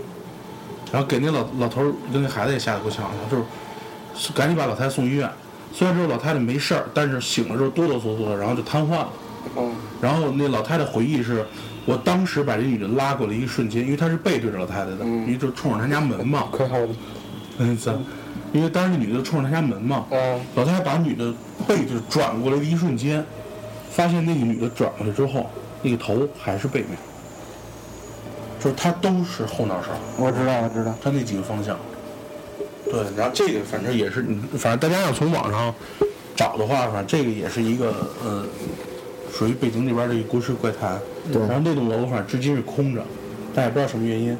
[0.89, 1.83] 然后给那老老头
[2.13, 5.29] 跟那孩子也吓得够呛，就是赶紧把老太太送医院。
[5.73, 9.09] 虽然说老太太没事儿，但是醒了之后哆哆嗦嗦的，然后就瘫痪了。
[9.57, 9.75] 嗯。
[9.99, 11.45] 然后那老太太回忆是，
[11.85, 16.47] 我当时把这女的拉过来一瞬间，因为她是背对着老太太的，因为就冲着她家门嘛。
[16.53, 16.87] 可好了。
[17.57, 18.01] 嗯，咱，
[18.53, 20.05] 因为当时那女的冲着她家门嘛。
[20.09, 20.39] 嗯。
[20.55, 21.33] 老太太把女的
[21.67, 23.25] 背就转过来的一瞬间，
[23.91, 25.49] 发现那个女的转过来之后，
[25.85, 26.97] 那个头还是背面。
[28.59, 31.77] 就是它都是后脑勺，我知道，我知道，它那几个方向。
[32.85, 34.25] 对，然后这个反正也是，
[34.57, 35.71] 反正大家要从网上
[36.35, 38.43] 找的话，反正这个也是一个呃，
[39.31, 40.99] 属于北京那边的一个都市怪谈。
[41.31, 41.39] 对。
[41.43, 43.03] 然后那栋楼反正至今是空着，
[43.53, 44.35] 但也不知道什么原因。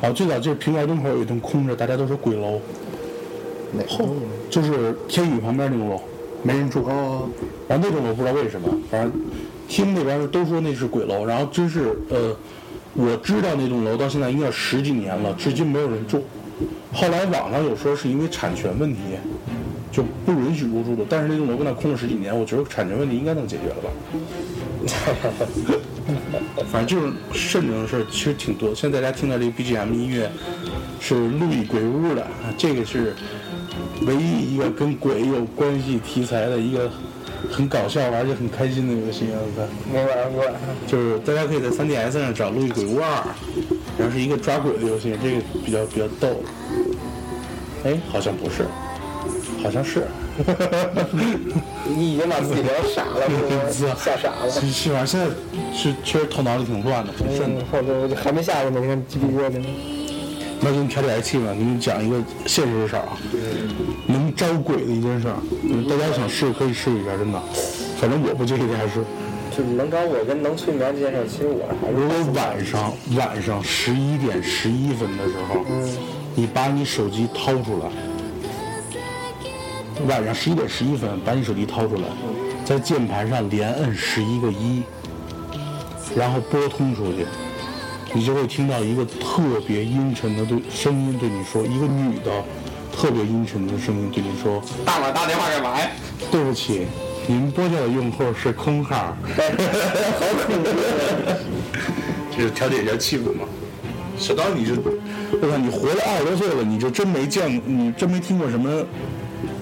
[0.00, 2.60] 好，最早就是平遥东口有一栋空着，大家都说鬼楼。
[3.72, 4.16] 哪栋？
[4.50, 6.00] 就是天宇旁边那栋楼，
[6.42, 6.84] 没人住。
[6.86, 7.28] 哦。
[7.68, 9.12] 然后那栋楼不知道为什么，反正
[9.72, 12.36] 听那边都说那是鬼楼，然后真是呃。
[12.94, 16.22] 我知道那栋楼到现在应该十几年了，至今没有人住。
[16.92, 19.00] 后来网上有说是因为产权问题，
[19.90, 21.02] 就不允许入住的。
[21.08, 23.88] 但是那栋楼跟那空了十几年，我觉得产权问题应该能解决了吧。
[26.70, 28.74] 反正就是瘆得慌的事儿其实挺多。
[28.74, 30.30] 现在大家听到这个 BGM 音乐
[31.00, 32.26] 是《路易鬼屋》的，
[32.58, 33.16] 这个是
[34.02, 36.90] 唯一一个跟鬼有关系题材的一个
[37.50, 39.26] 很搞笑而且很开心的游戏。
[39.92, 40.44] 没玩过。
[40.86, 43.04] 就是大家可以在 3DS 上找《路易鬼屋二》，
[43.98, 46.42] 然后是一个抓鬼的游戏，这个比较比较逗。
[47.84, 48.66] 哎，好像不是，
[49.62, 50.06] 好像是，
[51.96, 53.28] 你已经把自己聊傻了，
[53.96, 54.50] 吓傻了。
[54.50, 55.04] 是是吧？
[55.04, 55.26] 现在
[55.74, 57.60] 是确实头脑里挺乱的，挺顺的。
[57.60, 59.60] 嗯，后头还没下去呢，你看鸡皮疙瘩。
[60.64, 63.18] 那给你调点气氛，给你讲一个现实的事儿啊，
[64.32, 67.40] 能招鬼的一件事儿，嗯大家想试可以试一下，真的。
[68.00, 69.04] 反正我不建议大家试。
[69.54, 75.62] 就是能找我跟能催眠这件事，其实我还是如果晚上晚上十一点十一分的时候，
[76.34, 77.90] 你把你手机掏出来，
[80.08, 82.04] 晚上十一点十一分把你手机掏出来，
[82.64, 84.82] 在键盘上连摁十一个一，
[86.16, 87.26] 然后拨通出去，
[88.14, 92.32] 你就会听到一个特别阴沉的对声音对你说，一个女的
[92.92, 95.90] 特别阴沉的声音对您说，大晚打电话干嘛呀？
[96.30, 96.86] 对不起，
[97.26, 99.16] 您拨叫的用户是空号。
[99.16, 100.70] 好恐怖。
[102.30, 103.44] 就是调节一下气氛嘛。
[104.16, 108.84] 小刀，你就，我靠，你活了二十多岁了，你就真没见过，你真没听过什么，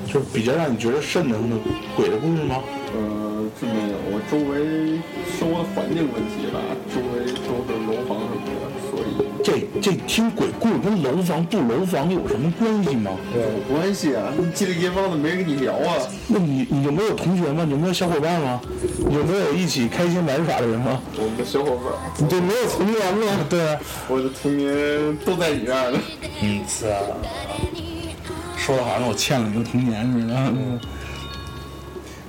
[0.06, 1.56] 就比较让你觉得瘆得慌的
[1.96, 2.56] 鬼的故事吗？
[2.92, 5.00] 呃，这没有，我周围
[5.38, 6.60] 生活环境问题吧，
[6.92, 8.39] 周围都是楼房什么
[9.42, 13.10] 这这听鬼故事跟楼房不楼房有什么关系吗？
[13.34, 14.24] 有关系啊。
[14.36, 15.96] 你街里街坊的没人跟你聊啊。
[16.28, 17.64] 那你你有没有同学吗？
[17.64, 18.60] 你有没有小伙伴吗？
[19.10, 21.00] 有没有一起开心玩耍的人吗？
[21.16, 23.46] 我们的小伙伴，你这没有童年吗？
[23.48, 23.80] 对啊。
[24.08, 25.98] 我的童年都在你那儿呢。
[26.42, 27.00] 嗯，是啊。
[28.56, 30.34] 说的好像我欠了你个童年似的。
[30.34, 30.78] 嗯。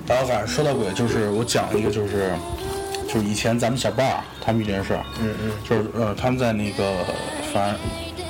[0.06, 2.32] 然后反正说到鬼，就是我讲一个，就是
[3.12, 6.92] 就是以前咱们小伴儿他们一件事儿，嗯嗯，就是呃他们在那个
[7.52, 7.78] 反正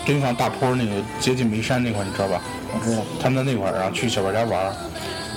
[0.05, 2.41] 敦煌大坡那个接近眉山那块儿，你知道吧？
[2.75, 3.03] 我知道。
[3.21, 4.75] 他们在那块儿，然后去小伴家玩儿，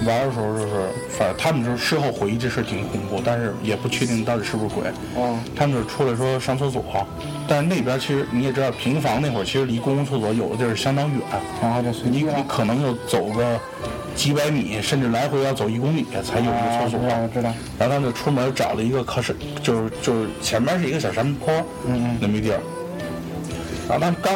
[0.08, 4.86] 玩儿的时候就是，反正他们就是事后回忆这事儿挺恐怖，但是也不确定到底是不是鬼。
[5.16, 5.38] 哦。
[5.56, 6.84] 他们就是出来说上厕所，
[7.48, 11.22] 但是那边其实你也知道，平房那会儿其实离公共厕所有的地儿相当远，
[11.62, 12.26] 然后就随你。
[12.48, 13.60] 可能要走个
[14.16, 17.00] 几百米，甚至来回要走一公里才有一个厕所。
[17.08, 17.54] 啊我知道。
[17.78, 21.54] 然后他就出门找了一个可是，就是就是前面是一个小山坡，
[21.86, 22.60] 嗯嗯那么一地儿。
[23.88, 24.34] 然后他刚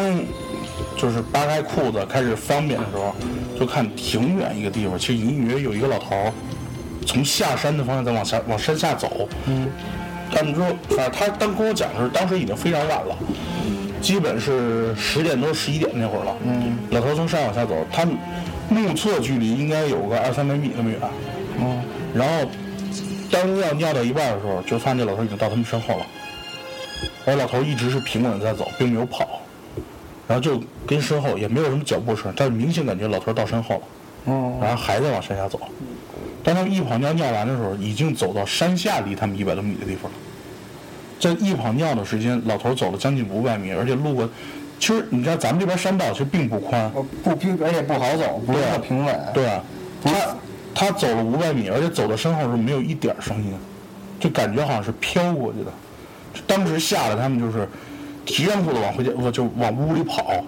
[0.97, 3.15] 就是扒开裤子开始方便的时候，
[3.57, 6.32] 就看挺远一个地方，其实隐隐约约有一个老头儿
[7.07, 9.27] 从下山的方向在往下往山下走。
[9.45, 9.67] 嗯。
[10.32, 13.17] 他们说，反正他当跟我讲的时候，当时已经非常晚了，
[13.99, 16.36] 基本是十点多十一点那会儿了。
[16.45, 16.77] 嗯。
[16.91, 18.15] 老头从山往下走，他们
[18.70, 20.99] 目测距离应该有个二三百米那么远。
[21.59, 21.82] 嗯。
[22.13, 22.49] 然后
[23.32, 26.05] 当尿尿到一半的时候，就发现这老头已经到他们身后了。
[27.26, 29.41] 而老头一直是平稳的在走，并没有跑，
[30.28, 33.82] 然后就跟身后也没有什么脚步声，但是明显感觉老头到身后了，
[34.34, 34.57] 哦。
[34.61, 35.59] 然后还在往山下走。
[36.43, 40.17] 当他们一跑尿尿完的时候，已经走到山下离他们一百多米的地方了。
[41.20, 44.28] 在一跑尿的时间，老头走了将近五百米，而且路过，
[44.80, 46.89] 其实你知道咱们这边山道其实并不宽，
[47.23, 49.19] 不平，而且不好走，不是平稳。
[49.34, 49.61] 对啊，
[50.01, 50.11] 他
[50.73, 53.53] 他走了五百米，而且走到身后是没有一点儿声音，
[54.19, 55.71] 就感觉好像是飘过去的。
[56.47, 57.67] 当时吓得他们就是
[58.25, 60.43] 提上裤子往回家，不就往屋里跑。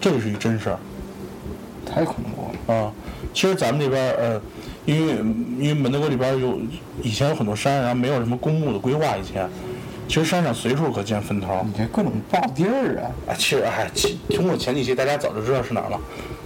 [0.00, 0.78] 这个是一真事儿
[1.84, 2.74] 太恐怖了。
[2.74, 2.92] 啊。
[3.34, 4.42] 其实咱们这边儿呃，
[4.84, 5.12] 因为
[5.58, 6.58] 因为门头沟这边儿有
[7.02, 9.48] 以前有很多山，然后没有什么公墓的规划，以前
[10.12, 11.64] 其实山上随处可见坟头。
[11.64, 13.08] 你这各种爆地儿啊！
[13.28, 15.98] 啊，其实哎，其听过前几期，大家早就知道是哪儿了，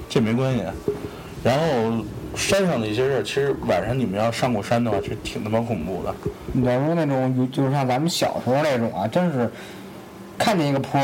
[0.09, 0.63] 这没关系。
[1.43, 1.65] 然后
[2.37, 6.15] 山上的一些事儿，其实晚上你们要上过山的话，其实挺他妈恐怖的。
[6.53, 9.51] 你要说那种，就是像咱们小时候那种啊，真是
[10.39, 11.01] 看见一个坡，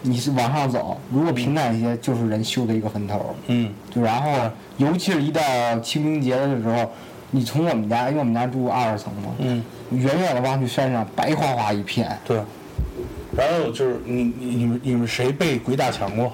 [0.00, 3.36] 你是往上走，如果平坦一些，就是人修的一个坟头。
[3.48, 5.42] 嗯，就然后，尤其是一到
[5.80, 6.90] 清明节的时候，
[7.30, 12.40] 你从我们家，因为我们家住二十层嘛，嗯，远远的望去山上白花花一片，对。
[13.36, 16.32] 然后就是你你你们你们谁被鬼打墙过？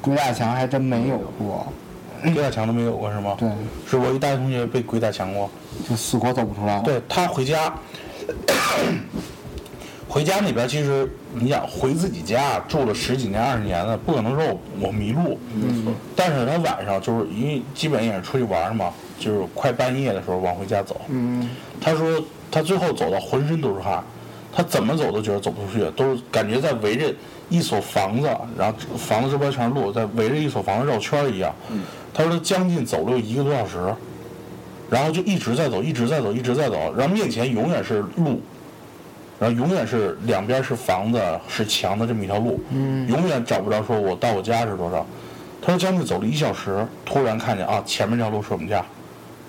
[0.00, 1.66] 鬼打墙还真没有过。
[2.22, 3.34] 鬼打墙都没有过是吗？
[3.38, 3.48] 对，
[3.88, 5.50] 是我一大学同学被鬼打墙过。
[5.88, 7.72] 就死活走不出来。，对他回家，
[10.06, 15.38] 回家那边其实你想回自己家住了十几年二十年了，不可能说我我迷路。
[15.54, 21.00] 嗯，但是他晚上就是因为基本也是出去玩嘛，就是快半夜的时候往回家走。
[21.08, 21.48] 嗯，
[21.80, 24.02] 他说他最后走到浑身都是汗，
[24.52, 27.14] 他怎么走都觉得走不出去，都是感觉在围着
[27.50, 31.54] 一所房子，然后房子这边全是路，在围着一所房子绕圈一样。
[32.12, 33.78] 他说他将近走了有一个多小时，
[34.90, 38.40] 然后就一直在走，一直在走，一直在走，然后面前永远是路，
[39.38, 42.60] 然后永远是两边是房子是墙的这么一条路，
[43.06, 45.06] 永远找不着说我到我家是多少。
[45.62, 48.84] 他说将近走了一小时，突然看见啊前面这条路是我们家，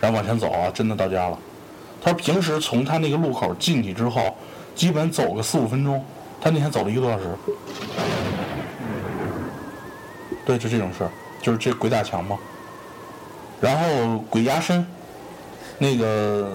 [0.01, 1.39] 然后往前走啊，真的到家了。
[2.01, 4.35] 他说平时从他那个路口进去之后，
[4.75, 6.03] 基本走个四五分钟，
[6.41, 7.25] 他那天走了一个多小时。
[10.43, 12.35] 对，就这种事儿，就是这鬼打墙嘛。
[13.61, 14.83] 然后鬼压身，
[15.77, 16.51] 那个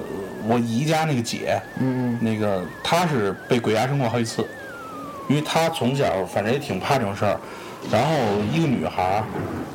[0.49, 4.45] 我姨家那个姐，嗯那个她是被鬼压身过好几次，
[5.29, 7.39] 因为她从小反正也挺怕这种事儿。
[7.89, 8.13] 然后
[8.53, 9.25] 一个女孩儿，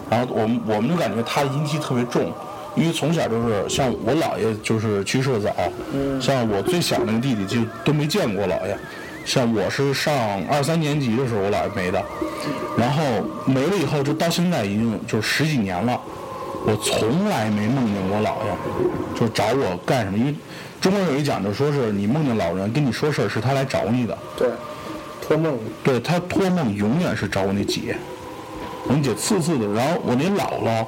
[0.09, 2.33] 然后我们我们就感觉她阴气特别重，
[2.75, 5.53] 因为从小就是像我姥爷就是去世的早，
[6.21, 8.77] 像我最小那个弟弟就都没见过姥爷，
[9.25, 10.13] 像我是上
[10.49, 12.03] 二三年级的时候我姥爷没的，
[12.77, 13.03] 然后
[13.45, 15.99] 没了以后就到现在已经就十几年了，
[16.65, 20.33] 我从来没梦见我姥爷，就找我干什么，因为
[20.79, 24.17] 中国有一讲究，说是你梦见老人跟你说事儿，是他来找你的。
[24.37, 24.47] 对，
[25.21, 27.97] 托梦，对他托梦永远是找我那姐，
[28.87, 30.85] 我那姐次次的，然后我那姥姥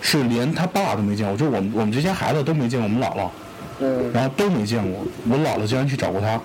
[0.00, 3.28] 是连他爸都没见过，就是我们我们这些孩子都没见过我们姥姥，
[3.80, 6.40] 嗯然后都没见过，我姥姥竟然去找过他，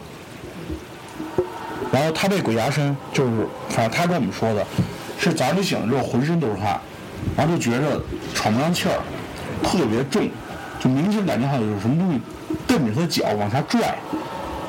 [1.91, 4.65] 然后他被鬼压身，就是反正他跟我们说的，
[5.17, 6.79] 是早上你醒了之后浑身都是汗，
[7.37, 8.01] 然后就觉着
[8.33, 8.99] 喘不上气儿，
[9.63, 10.29] 特别重，
[10.79, 12.19] 就明显感觉好像有什么东西
[12.67, 13.97] 蹬着他的脚往下拽，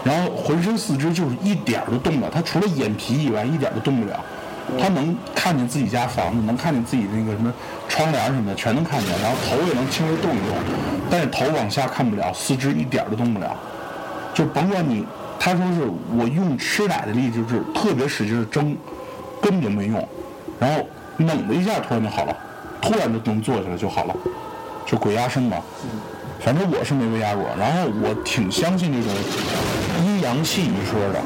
[0.05, 4.24] 然后浑身四肢就是一点儿都动不了，他除了眼皮以外一点儿都动不了。
[4.80, 7.52] 他能看见自己家房子，能看见自己那个什么
[7.88, 10.56] 窗帘什么的，全能看见，然后头也能轻微动一动，
[11.10, 13.56] 但是头往下看不了，四肢一点儿都动不了。
[14.34, 15.06] 就甭管你，
[15.38, 15.82] 他说是
[16.18, 18.76] 我用吃奶的力，就是特别使劲的蒸，
[19.40, 20.06] 根本就没用，
[20.58, 20.86] 然后
[21.16, 22.36] 猛的一下突然就好了，
[22.82, 24.14] 突然就能坐起来就好了，
[24.84, 25.56] 就鬼压身嘛。
[26.40, 29.10] 反正我是没被压过，然后我挺相信这种
[30.04, 31.20] 阴阳气一说的。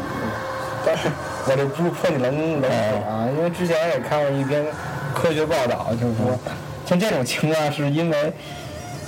[0.86, 1.08] 但是
[1.50, 2.70] 我这不是泼你冷冷水
[3.08, 4.64] 啊，因为之前也看过一篇
[5.12, 6.38] 科学报道，就是说，
[6.86, 8.32] 像这种情况是因为，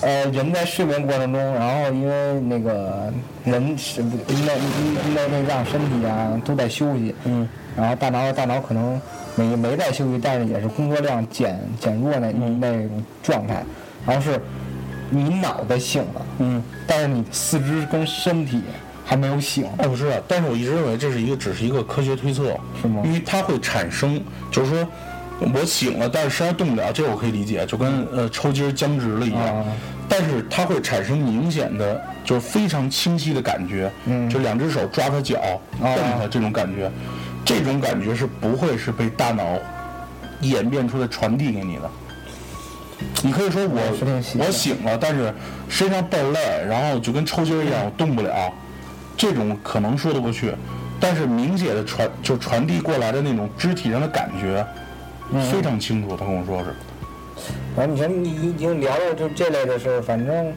[0.01, 3.12] 呃，人在睡眠过程中，然后因为那个
[3.45, 4.59] 人是不内
[5.14, 9.01] 内内脏身体啊都在休息，嗯，然后大脑大脑可能
[9.36, 13.64] 没没在休息，但是也是工作量减减弱那那种状态，
[14.05, 14.40] 然后是
[15.11, 18.62] 你脑袋醒了，嗯，但是你四肢跟身体
[19.05, 24.88] 还没有醒，哦，不是，但是我一直认为这是一个只是一个科学推测，是吗因为它会产生，就是说
[25.55, 29.59] 我醒了，但是身上动不了，这个我可以理解，就跟呃抽筋儿僵直了一样。
[29.59, 29.64] 啊
[30.09, 35.38] 但是它会产生明显的，就是非常清晰的感觉，嗯就两只手抓他脚、
[35.80, 36.90] 啊蹬他这种感觉，
[37.46, 39.59] 这种感觉是不会是被大脑
[40.42, 41.90] 演变出来传递给你的。
[43.22, 43.80] 你可以说我
[44.38, 45.32] 我醒了，但是
[45.66, 48.53] 身上倍儿累，然后就跟抽筋儿一样，我动不了，
[49.22, 50.52] 这种可能说得过去，
[50.98, 54.66] 但是明显的传就传递过来的那种肢体上的感觉，
[55.48, 56.16] 非常清楚。
[56.16, 56.74] 他跟我说是，
[57.76, 60.52] 反正你说你已经聊了就这类的事儿，反正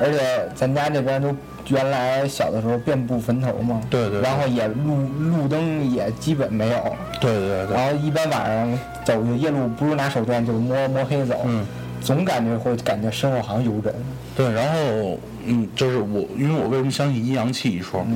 [0.00, 1.36] 而且咱家这边都
[1.66, 4.22] 原来小的时候遍布坟头嘛，对对对。
[4.22, 7.76] 然后也路路灯也基本没有，对对对。
[7.76, 11.66] 然后一般晚上走夜路不是拿手电就是摸摸黑走，嗯。
[12.00, 13.92] 总感觉会感觉身后好像有人，
[14.34, 18.06] 对，然后嗯，就是我，因为我为什么相信阴阳气一说，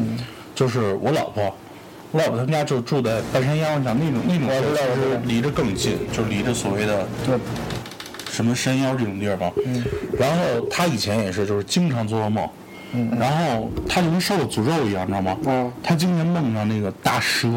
[0.55, 1.55] 就是我老婆，
[2.11, 7.37] 我老婆他们家就住在半山腰上，那种那种我知道我知道其实离着更近，就离着所谓的对，
[8.31, 9.53] 什么山腰这种地方。
[10.18, 12.49] 然后她以前也是，就是经常做噩梦，
[13.18, 15.37] 然后她就跟受了诅咒一样，你知道吗？
[15.47, 17.49] 嗯她经常梦上那个大蛇，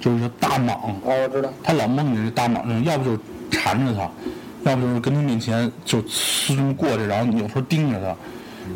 [0.00, 3.18] 就是说大蟒，哦我知道，他老梦见这大蟒人，要不就是
[3.50, 4.08] 缠着她，
[4.70, 8.16] 要不就是跟她面前就呲过去，然后你有时候盯着他，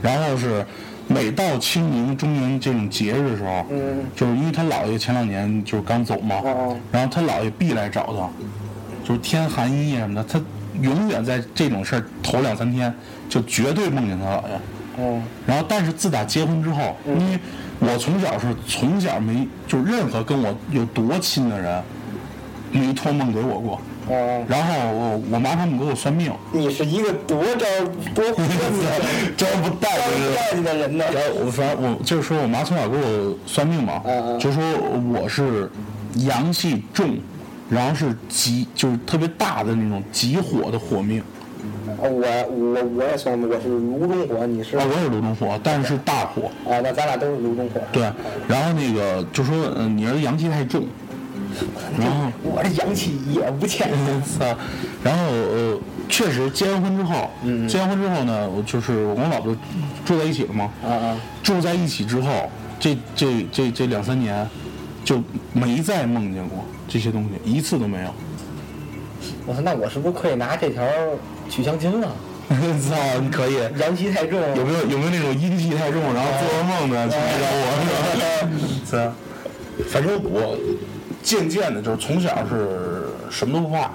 [0.02, 0.64] 然后是
[1.08, 8.28] 每到清明、中元这种节日的时候，嗯就是因为他姥爷前两年就是刚走嘛，哦然后他姥爷必来找他，
[9.06, 10.40] 就是天寒衣夜什么的，他
[10.82, 12.92] 永远在这种事儿头两三天
[13.28, 14.54] 就绝对梦见他姥爷。
[14.98, 17.38] 哦然后，但是自打结婚之后，因为
[17.78, 21.82] 我从小是从小没就任何跟我有多亲的人，
[22.72, 23.80] 没托梦给我过。
[24.08, 27.66] 哦，然后我我妈他们给我算命，你是一个多招
[28.14, 28.24] 多
[29.36, 34.62] 招不带招就是带你的人呢，然后我反正我就是说我妈从小给我算命嘛，嗯嗯就说
[35.12, 35.68] 我是
[36.26, 37.16] 阳气重，
[37.68, 41.20] 然后是极就是特别大的那种极火的火命，
[41.98, 46.42] 哦我我我也算我是炉中火，你是啊，我也是炉中火，但是是大火。
[46.70, 47.80] 啊，那咱俩都是炉中火。
[47.90, 48.02] 对，
[48.46, 50.84] 然后那个就说，嗯、你儿子阳气太重，
[51.98, 53.90] 然后，我这阳气也不欠。
[54.38, 54.44] 操，
[55.02, 55.78] 然后呃，
[56.08, 59.56] 确实结完婚之后，嗯结完婚之后呢，我就是我跟我老婆
[60.04, 64.48] 住在一起了嘛，啊啊，住在一起之后，这这这这两三年，
[65.04, 68.14] 就没再梦见过这些东西，一次都没有。
[69.46, 70.84] 我说那我是不是可以拿这条
[71.48, 72.08] 取相亲了？
[72.48, 73.56] 操，你可以。
[73.78, 77.66] 阳气太重，有没有有没有那种阴气太重，然后做噩梦的去找我？
[78.88, 79.12] 是吧？
[79.90, 80.56] 反正我
[81.26, 83.90] 渐渐的，就是从小是什么都不怕，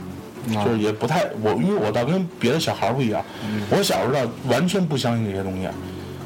[0.66, 3.24] 就是也不太我，因为我倒跟别的小孩儿不一样，
[3.70, 5.70] 我小时候完全不相信这些东西。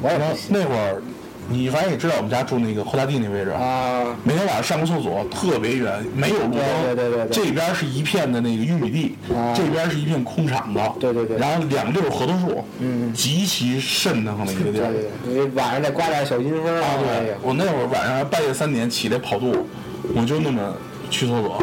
[0.02, 1.00] 我也那会儿，
[1.48, 4.04] 你反正也知道我们家住那个后大地那位置，啊。
[4.24, 7.44] 每天晚上上个厕所特别远，没有路灯，对对对对对。
[7.44, 9.54] 这边是一片的那个玉米地，啊。
[9.56, 11.38] 这边是一片空场子，对对对。
[11.38, 13.12] 然后两溜核桃树，嗯。
[13.14, 14.90] 极其瘆得慌的一个地儿。
[14.90, 19.66] 对对对，你晚上再刮点小阴风啊，哎对，我那会儿晚上半夜三点起来跑肚，
[20.14, 20.74] 我就那么
[21.10, 21.62] 去厕所，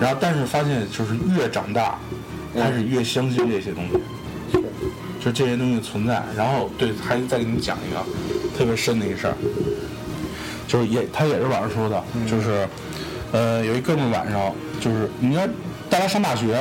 [0.00, 1.98] 然后但是发现就是越长大，
[2.54, 4.58] 开始越相信这些东西，
[5.20, 6.22] 就这些东西存在。
[6.36, 8.00] 然后对，还再给你讲一个
[8.56, 9.34] 特别深的一事儿，
[10.66, 12.68] 就是也他也是网上说的，就是
[13.32, 15.48] 呃有一哥们儿晚上就是你看
[15.88, 16.58] 大家上大学，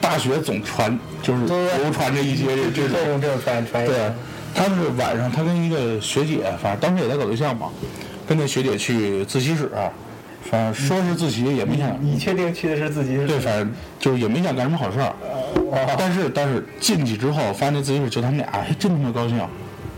[0.00, 1.56] 大学总传就是对。
[1.78, 2.90] 流传着一些这这种。
[2.92, 4.12] 这种这种传传对，
[4.54, 7.68] 他是晚上他跟一个学姐，反正当时也在搞对象嘛，
[8.26, 9.70] 跟那学姐去自习室，
[10.42, 13.26] 反正说是自习也没想，你确定去的是自习室？
[13.26, 15.14] 对，反正就是也没想干什么好事儿。
[15.96, 19.38] 但是但是进去之后，发现那自习室就他们俩，还，真他妈高兴，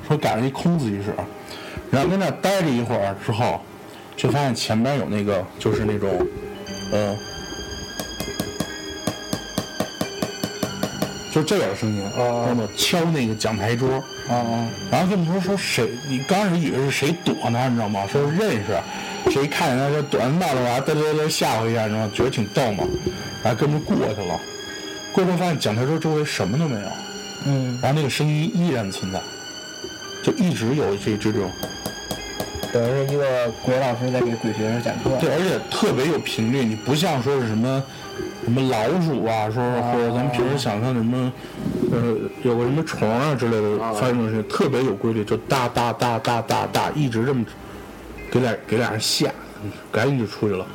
[0.07, 1.14] 说赶上一空自习室，
[1.90, 3.61] 然后跟那待了一会儿之后，
[4.16, 6.11] 就发现前边有那个就是那种，
[6.92, 7.16] 呃。
[11.35, 13.89] 就这点声音，哦那么敲那个讲台桌，
[14.28, 18.07] 啊啊，然后跟你说说谁，你刚开始以为是谁躲呢，你知道吗？
[18.07, 22.11] 说是认识，谁看见他就躲着闹着玩，嘚嘚嘚吓唬一下，你知道吗？
[22.14, 22.85] 觉得挺逗嘛，
[23.43, 24.41] 然后跟着过去了。
[25.12, 26.87] 过去发现讲台桌周围什么都没有，
[27.47, 29.20] 嗯，然后那个声音依然存在，
[30.22, 31.51] 就一直有这这种，
[32.72, 35.11] 等于是一个鬼老师在给鬼学生讲课。
[35.20, 37.82] 对，而且特别有频率，你不像说是什么
[38.45, 41.32] 什么老鼠啊，说是或者咱们平时想象什么，
[41.90, 47.45] 呃，有个什么虫啊之类的发生的事情，特别有规律，就哒哒哒哒哒哒，一直这么
[48.30, 49.32] 给俩给俩人吓，
[49.90, 50.66] 赶紧就出去了。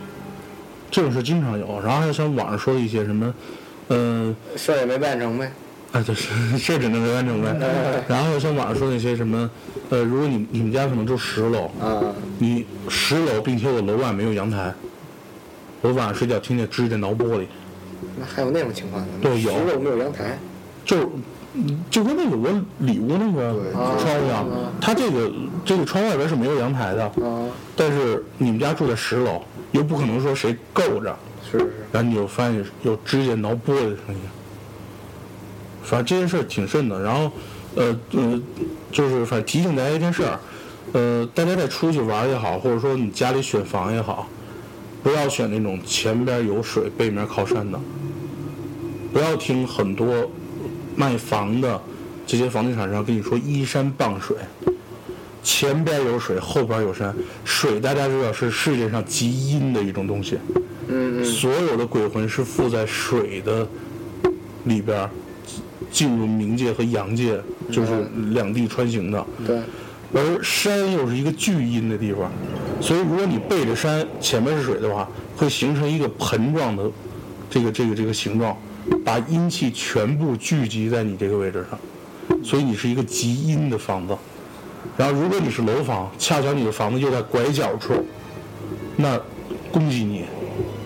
[0.90, 3.32] 这种事经常有，然后还有像网上说的一些什么，
[3.90, 5.52] 呃、事儿也没办成呗。
[5.92, 7.56] 啊，就， 是是只能没完成呗。
[8.08, 9.50] 然后像网上说那些什么，
[9.90, 12.02] 呃，如果你你们家可能住十楼，啊，
[12.40, 14.74] 你十楼，并且我楼外没有阳台，
[15.82, 17.46] 我晚上睡觉听见指甲挠玻璃，
[18.20, 19.08] 那还有那种情况呢？
[19.22, 20.38] 对有十楼没有阳台。
[20.86, 21.12] 就
[21.54, 22.50] 嗯就跟那个我
[22.80, 25.32] 里屋那个窗户一样啊，它这个
[25.64, 31.16] 这个窗外边是没有阳台的，啊，但是你们家住在十楼，又不可能说谁够着，
[31.52, 31.74] 是是。
[31.92, 34.22] 然后你就发现有指甲挠玻璃的声音。
[35.84, 37.32] 反正这件事儿挺瘆的，然后，
[37.76, 38.42] 呃呃，
[38.92, 40.40] 就是反正提醒大家一件事儿，
[40.94, 44.28] 呃，大家在出去玩也好，或者说你家里选房也好，
[45.02, 47.80] 不要选那种前边有水、背面靠山的，
[49.14, 50.30] 不要听很多
[50.96, 51.82] 卖房的
[52.28, 54.36] 这些房地产商跟你说依山傍水，
[55.42, 60.38] 前边有水，后边有山，水大家知道是世界上极阴的一种东西。
[60.88, 61.26] 嗯嗯。
[61.26, 63.68] 所有的鬼魂是附在水的
[64.66, 65.10] 里边，
[65.90, 67.40] 进入冥界和阳界，
[67.72, 69.26] 就是两地穿行的。
[69.48, 69.62] 对。
[70.12, 72.32] 而山又是一个巨阴的地方，
[72.82, 76.90] 所以如果你背着山，前面是水的话，会形成一个盆状的
[77.50, 78.58] 这个这个这个形状，
[79.04, 81.80] 把阴气全部聚集在你这个位置上，
[82.44, 84.18] 所以你是一个极阴的房子。
[84.98, 88.06] 然后如果你是楼房，恰巧你的房子又在拐角处，
[88.96, 89.20] 那
[89.72, 90.24] 恭喜你，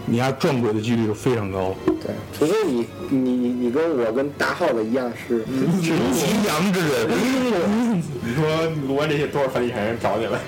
[0.07, 1.75] 你丫撞鬼的几率就非常高了。
[1.85, 5.45] 对，除非你你你你跟我跟大耗子一样是，
[5.81, 7.07] 是极阳之人。
[8.25, 8.43] 你说
[8.87, 10.39] 录完这些多少房地产人找你来？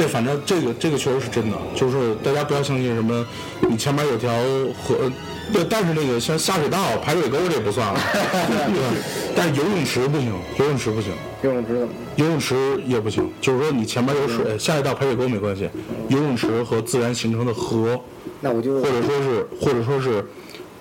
[0.00, 3.26] 对，反正这个这个确实是真的，就是大家不要相信什么，
[3.68, 4.32] 你前面有条
[4.82, 4.96] 河，
[5.52, 8.00] 对，但是那个像下水道、排水沟这不算了，
[9.36, 11.88] 但是游泳池不行，游泳池不行，游泳池怎么？
[12.16, 15.68] 游泳池也不行，就是说你前面有水，下水道、排水沟没关系，
[16.08, 18.00] 游泳池和自然形成的河，
[18.40, 20.24] 那我就或者说是或者说是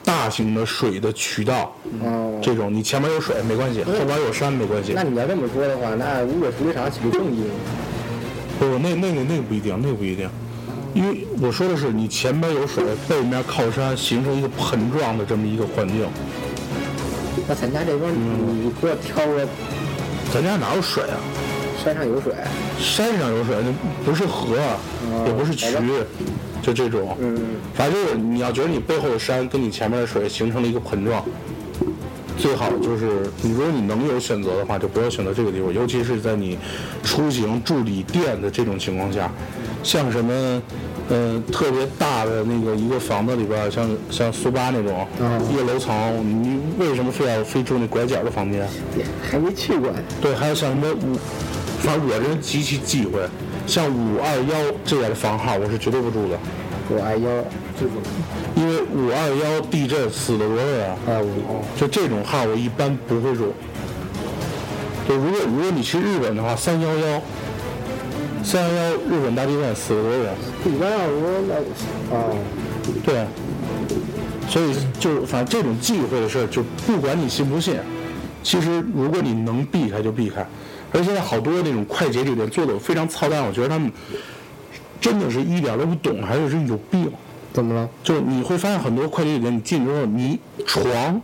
[0.06, 2.40] 大型的水的渠道，哦。
[2.42, 7.44] 这种你前面有水没关系，后边有山没关系那，你要这么说的话，那污水处理厂岂不更阴？
[8.60, 10.30] 不，那那个那个不一定，那个不一定，
[10.93, 16.05] 因为我说的是你前边有水，背面靠山，形成一个盆状的这么一个环境，
[17.47, 19.47] 那咱家这边嗯你给我挑个
[20.34, 21.16] 咱家哪有水啊？
[21.82, 22.34] 山上有水，
[22.78, 23.72] 山上有水，那
[24.03, 24.57] 不是河，
[25.26, 25.66] 也不是渠
[26.62, 27.16] 就这种。
[27.22, 27.39] 嗯，
[27.74, 31.24] 反正就是你要觉得你背后的山跟你前面的水形成了一个盆状，
[32.40, 36.58] 最好就是你如果你能有选择的话，就不要选择这个地方，尤其是在你
[37.04, 39.32] 出行住旅店的这种情况下，
[39.84, 40.62] 像什么。
[41.12, 45.08] 呃，特别大的那个一个房子里边儿，像像苏巴那种
[45.52, 45.92] 一个楼层，
[46.24, 48.68] 你为什么非要非住那拐角的房间？
[49.28, 51.18] 还没去过，对，还有像什么五，
[51.80, 53.20] 反正我这人极其忌讳，
[53.66, 56.38] 像五二幺这样的房号，我是绝对不住的，
[56.90, 57.30] 五二幺
[58.56, 60.98] 因为五二幺地震死了多少人啊？
[61.08, 63.54] 二五，就这种号我一般不会入。
[65.08, 67.22] 就如果如果你去日本的话，三幺幺，
[68.44, 70.34] 三幺幺日本大地震死了多少人？
[70.66, 72.26] 一般要说那啊，
[73.04, 73.26] 对，
[74.48, 77.76] 所以就反正这种忌讳的事儿，就不管你信不信，
[78.44, 80.46] 其实如果你能避开就避开。
[80.92, 83.92] 而现在好多那种快捷酒店做的非常操蛋，我觉得他们
[85.00, 87.10] 真的是一点都不懂，还是是有病。
[87.52, 87.89] 怎么了？
[88.04, 91.20] 就是你会发现很多快捷酒店，你进之后，你床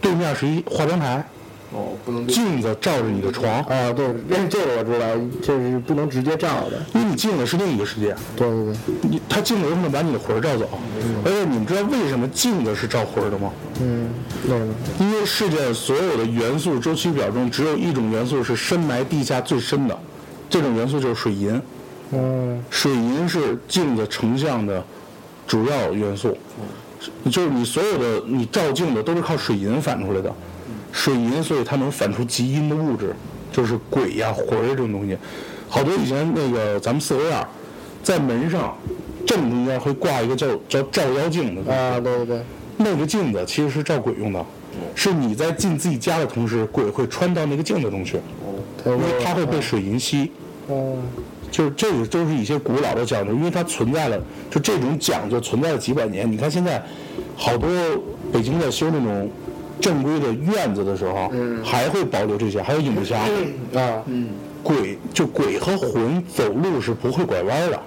[0.00, 1.24] 对面是一化妆台，
[1.72, 5.06] 哦，不能镜子照着你的床，啊，对，这这个我知道，
[5.40, 6.84] 这是不能直接照的。
[6.92, 10.68] 因为你镜子是另一个世界，对对对，你它镜子有可能把你的魂儿照走。
[11.24, 13.52] 而且你们知道为什么镜子是照魂儿的吗？
[13.80, 14.10] 嗯，
[14.48, 14.66] 那个
[14.98, 19.96] 因为世界所有的元素周期表中，只有一种元素是深埋地下最深的，
[20.50, 21.62] 这种元素就是水银。
[22.12, 24.84] 嗯水银是镜子成像的
[25.46, 26.36] 主要元素，
[27.30, 30.32] 就是你所有的你照镜子都是靠水银反出来的。
[30.92, 33.14] 水银，所以它能反出极阴的物质，
[33.52, 35.16] 就是鬼呀、魂儿这种东西。
[35.68, 37.46] 好多以前那个咱们四合院，
[38.02, 38.76] 在门上
[39.24, 41.72] 正中间会挂一个叫叫照妖镜的。
[41.72, 42.42] 啊，对对对，
[42.76, 44.44] 那个镜子其实是照鬼用的，
[44.96, 48.18] 是你在进自己家的同时，鬼会穿到那个镜子中去，
[48.84, 50.32] 因为它会被水银吸。
[50.68, 50.98] 嗯
[51.50, 54.20] 就是这个都是一些古老的讲究，因为它存在了，
[54.50, 56.30] 就这种讲究存在了几百年。
[56.30, 56.82] 你看现在
[57.36, 57.68] 好多
[58.32, 59.30] 北京在修那种
[59.80, 61.30] 正规的院子的时候，
[61.64, 63.18] 还会保留这些，还有影壁墙。
[63.74, 64.02] 啊，
[64.62, 67.80] 鬼就鬼和魂走路是不会拐弯的。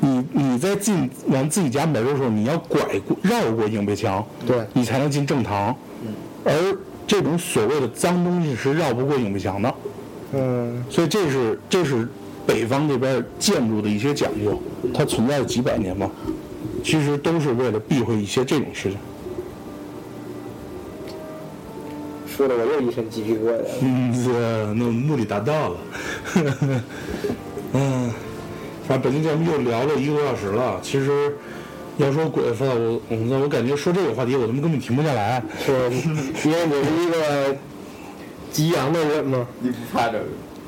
[0.00, 5.74] 你你在进完自己家门的时候，你要拐过绕过影壁墙，对你才能进正堂。
[6.44, 6.52] 而
[7.06, 9.74] 这种所谓的脏东西是绕不过影壁墙的，
[10.34, 12.06] 嗯所以这是这是
[12.46, 14.60] 北方这边建筑的一些讲究，
[14.92, 16.10] 它存在了几百年嘛，
[16.82, 18.98] 其实都是为了避讳一些这种事情。
[22.36, 23.62] 说的我又一身鸡皮疙瘩。
[23.80, 25.76] 嗯，这那目的达到了。
[27.72, 28.10] 嗯，
[28.88, 30.80] 反正本期节目又聊了一个多小时了。
[30.82, 31.32] 其实
[31.96, 35.42] 要说鬼子，我我我感觉说这个话题，我他妈根本停不下来。
[35.64, 35.72] 是，
[36.44, 37.56] 因为你是一个
[38.50, 39.46] 激昂的人嘛。
[39.60, 40.24] 你不怕这个？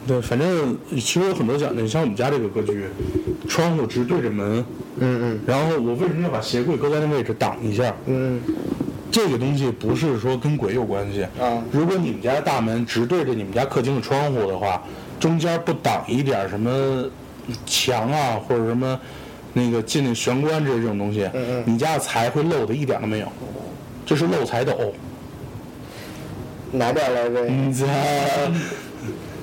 [0.07, 2.85] 对，反正其实有很多讲究，像我们家这个格局，
[3.49, 4.65] 窗户直对着门，
[4.99, 7.95] 嗯嗯然后我为什么要把鞋柜搁在那位置挡一下？
[8.07, 8.41] 嗯
[9.11, 11.23] 这个东西不是说跟鬼有关系。
[11.41, 14.83] 啊如果你们家的大门直对着你们家客厅的窗户的话，
[15.19, 17.05] 中间不挡一点什么
[17.65, 18.99] 墙啊，或者什么
[19.55, 23.27] 那个进那玄关之类这种东西，嗯嗯你家的财会漏的一点都没有，
[24.05, 24.77] 这是漏财斗。
[26.73, 27.47] 嗯，拿掉了这。
[27.49, 27.87] 嗯，这，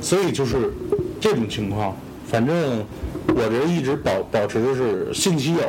[0.04, 0.74] 所以就是
[1.22, 1.96] 这种情况，
[2.28, 2.86] 反正
[3.30, 5.62] 我这一直保保持的是信其有，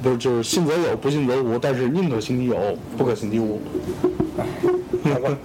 [0.00, 2.56] 不是就是信则有，不信则无，但是宁可信其有，
[2.96, 3.60] 不可信其无。
[5.02, 5.36] 好吧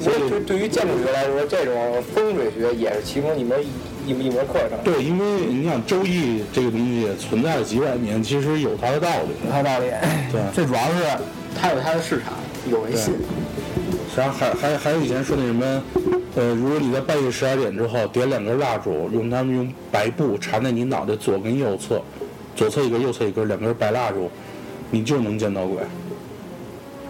[0.00, 3.58] 所以对对于建筑学来说，这种风水学也是其中一门
[4.06, 4.78] 一一门课程。
[4.82, 9.28] 对，因为你想《周易》这个东西存在了几百年，其实有它的道理。
[9.44, 9.86] 有它道理。
[10.32, 11.04] 对最主要是
[11.54, 12.32] 它有它的市场，
[12.70, 13.12] 有人信。
[14.16, 15.82] 然后还还还有以前说那什么，
[16.34, 22.02] 呃，如果你在半夜十二点之后点两根蜡烛，用它们用白布缠在你脑袋左跟右侧，
[22.56, 24.30] 左侧一根，右侧一根，两根白蜡烛，
[24.90, 25.78] 你就能见到鬼。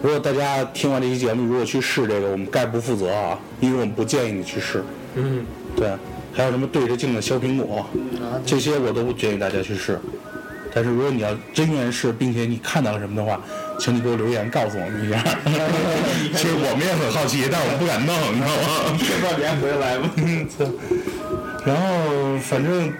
[0.03, 4.83] 如果大家听完这期节目，如果去试这个，我们概不负责啊，因为我们不建议你去试。
[5.15, 5.45] 嗯，
[5.75, 5.91] 对，
[6.31, 7.85] 还有什么对着镜子削苹果，
[8.45, 9.99] 这些我都不建议大家去试。
[10.73, 13.39] 但是如果你要真愿意试，并且你看到了什么的话，
[13.79, 15.17] 请你给我留言告诉我们一下。
[16.35, 18.97] 其实我们也很好奇，但我们不敢弄，你知道吗？
[18.99, 20.09] 这段连回来吧。
[21.65, 22.91] 然后反正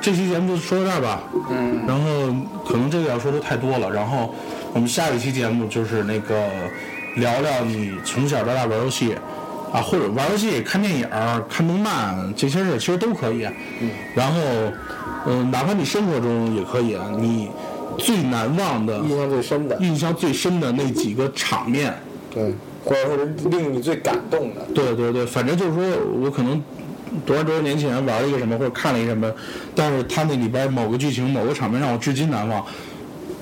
[0.00, 1.22] 这期节目就说到这儿吧。
[1.50, 1.84] 嗯。
[1.86, 4.34] 然后可能这个要说的太多了，然后
[4.72, 6.48] 我们下一期节目就是那个
[7.16, 9.16] 聊聊你从小到大玩游戏
[9.72, 11.08] 啊，或者玩游戏、看电影、
[11.48, 13.44] 看动漫这些事，其实都可以。
[13.80, 13.90] 嗯。
[14.14, 14.40] 然后，
[15.26, 17.50] 嗯、哪怕你生活中也可以啊，你
[17.98, 19.76] 最难忘的、印象最深的。
[19.80, 21.94] 印象最深的那几个场面
[22.30, 22.54] 对，
[22.84, 24.60] 或者说是令你最感动的。
[24.74, 25.82] 对对对，反正就是说
[26.20, 26.62] 我可能
[27.24, 29.32] 多少多少年前玩了一个什么，或者看了一个什么，
[29.74, 32.64] 但是他那里边某个剧情、某个场面让我至今难忘。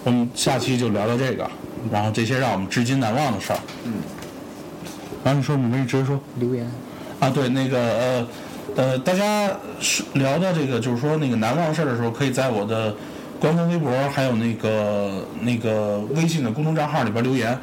[0.04, 1.50] 我们下期就聊聊这个，
[1.90, 3.58] 然后这些让我们至今难忘的事儿。
[3.84, 3.94] 嗯。
[5.24, 6.20] 然后你说，你们直接说。
[6.38, 6.70] 留言。
[7.18, 8.28] 啊，对，那个呃
[8.76, 9.50] 呃，大家
[10.14, 12.94] 聊到这个，就是说那个难忘事儿的时候，可以在我的
[13.38, 17.56] 官方微博还有那个那个微信的公众账号里边留言。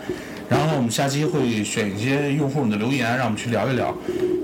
[0.47, 3.93] 然后我们下期会选一些用户的留言，让我们去聊一聊，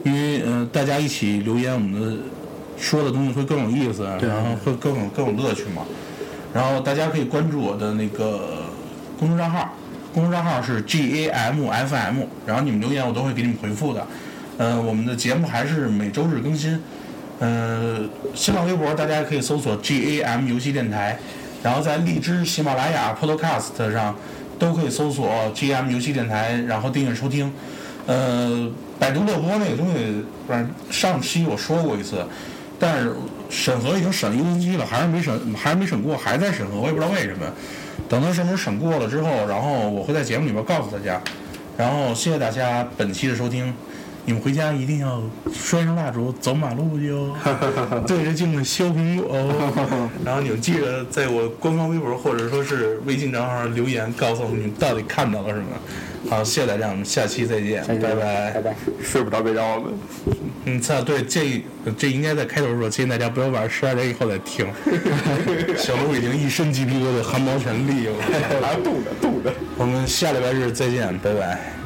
[0.05, 2.17] 因为嗯，大家一起留言，我们的
[2.77, 5.83] 说的东西会更有意思，然后会更有更有乐趣嘛。
[6.53, 8.63] 然后大家可以关注我的那个
[9.19, 9.73] 公众账号，
[10.13, 14.05] 公众账号是 G A M F M，然后你们留言我都会给你们回复的。
[14.57, 16.81] 呃，我们的节目还是每周日更新。
[17.39, 17.99] 呃，
[18.33, 21.19] 新浪微博大家可以搜索 G A M 游戏电台，
[21.63, 24.15] 然后在荔枝、喜马拉雅、Podcast 上。
[24.59, 27.53] 都可以搜索 GM 游戏电台，然后订阅收听。
[28.07, 32.25] 呃，百度乐播那个东西，反正上期我说过一次，
[32.79, 33.13] 但是
[33.51, 37.45] 审核已经审了一个星期了，还是没审，还是没审过，还在审核，我也不知道为什么。
[38.09, 41.21] 等到什么时候审过了之后，然后我会在节目里边告诉大家。
[41.77, 43.71] 然后谢谢大家本期的收听。
[44.27, 45.23] 你们回家一定要
[45.53, 47.33] 拴上蜡烛，走马路哟，
[48.05, 49.37] 对着镜子削苹果。
[50.25, 55.67] 然后你们记得在我官方微博或者说是微信账号上留言，告诉我们你们到底看到了什么。
[56.29, 58.75] 好，谢谢大家，我们下期再见，拜拜，拜拜。
[59.01, 59.93] 睡不着别找我们。
[60.65, 61.63] 嗯，操，对，这
[61.97, 64.67] 这应该在开头说，建议大家不要晚上十二点以后再听。
[65.77, 68.13] 小鹿已经一身鸡皮疙瘩，汗毛全立了，
[68.61, 69.53] 还冻着冻着。
[69.77, 71.76] 我们下礼拜日再见，拜拜。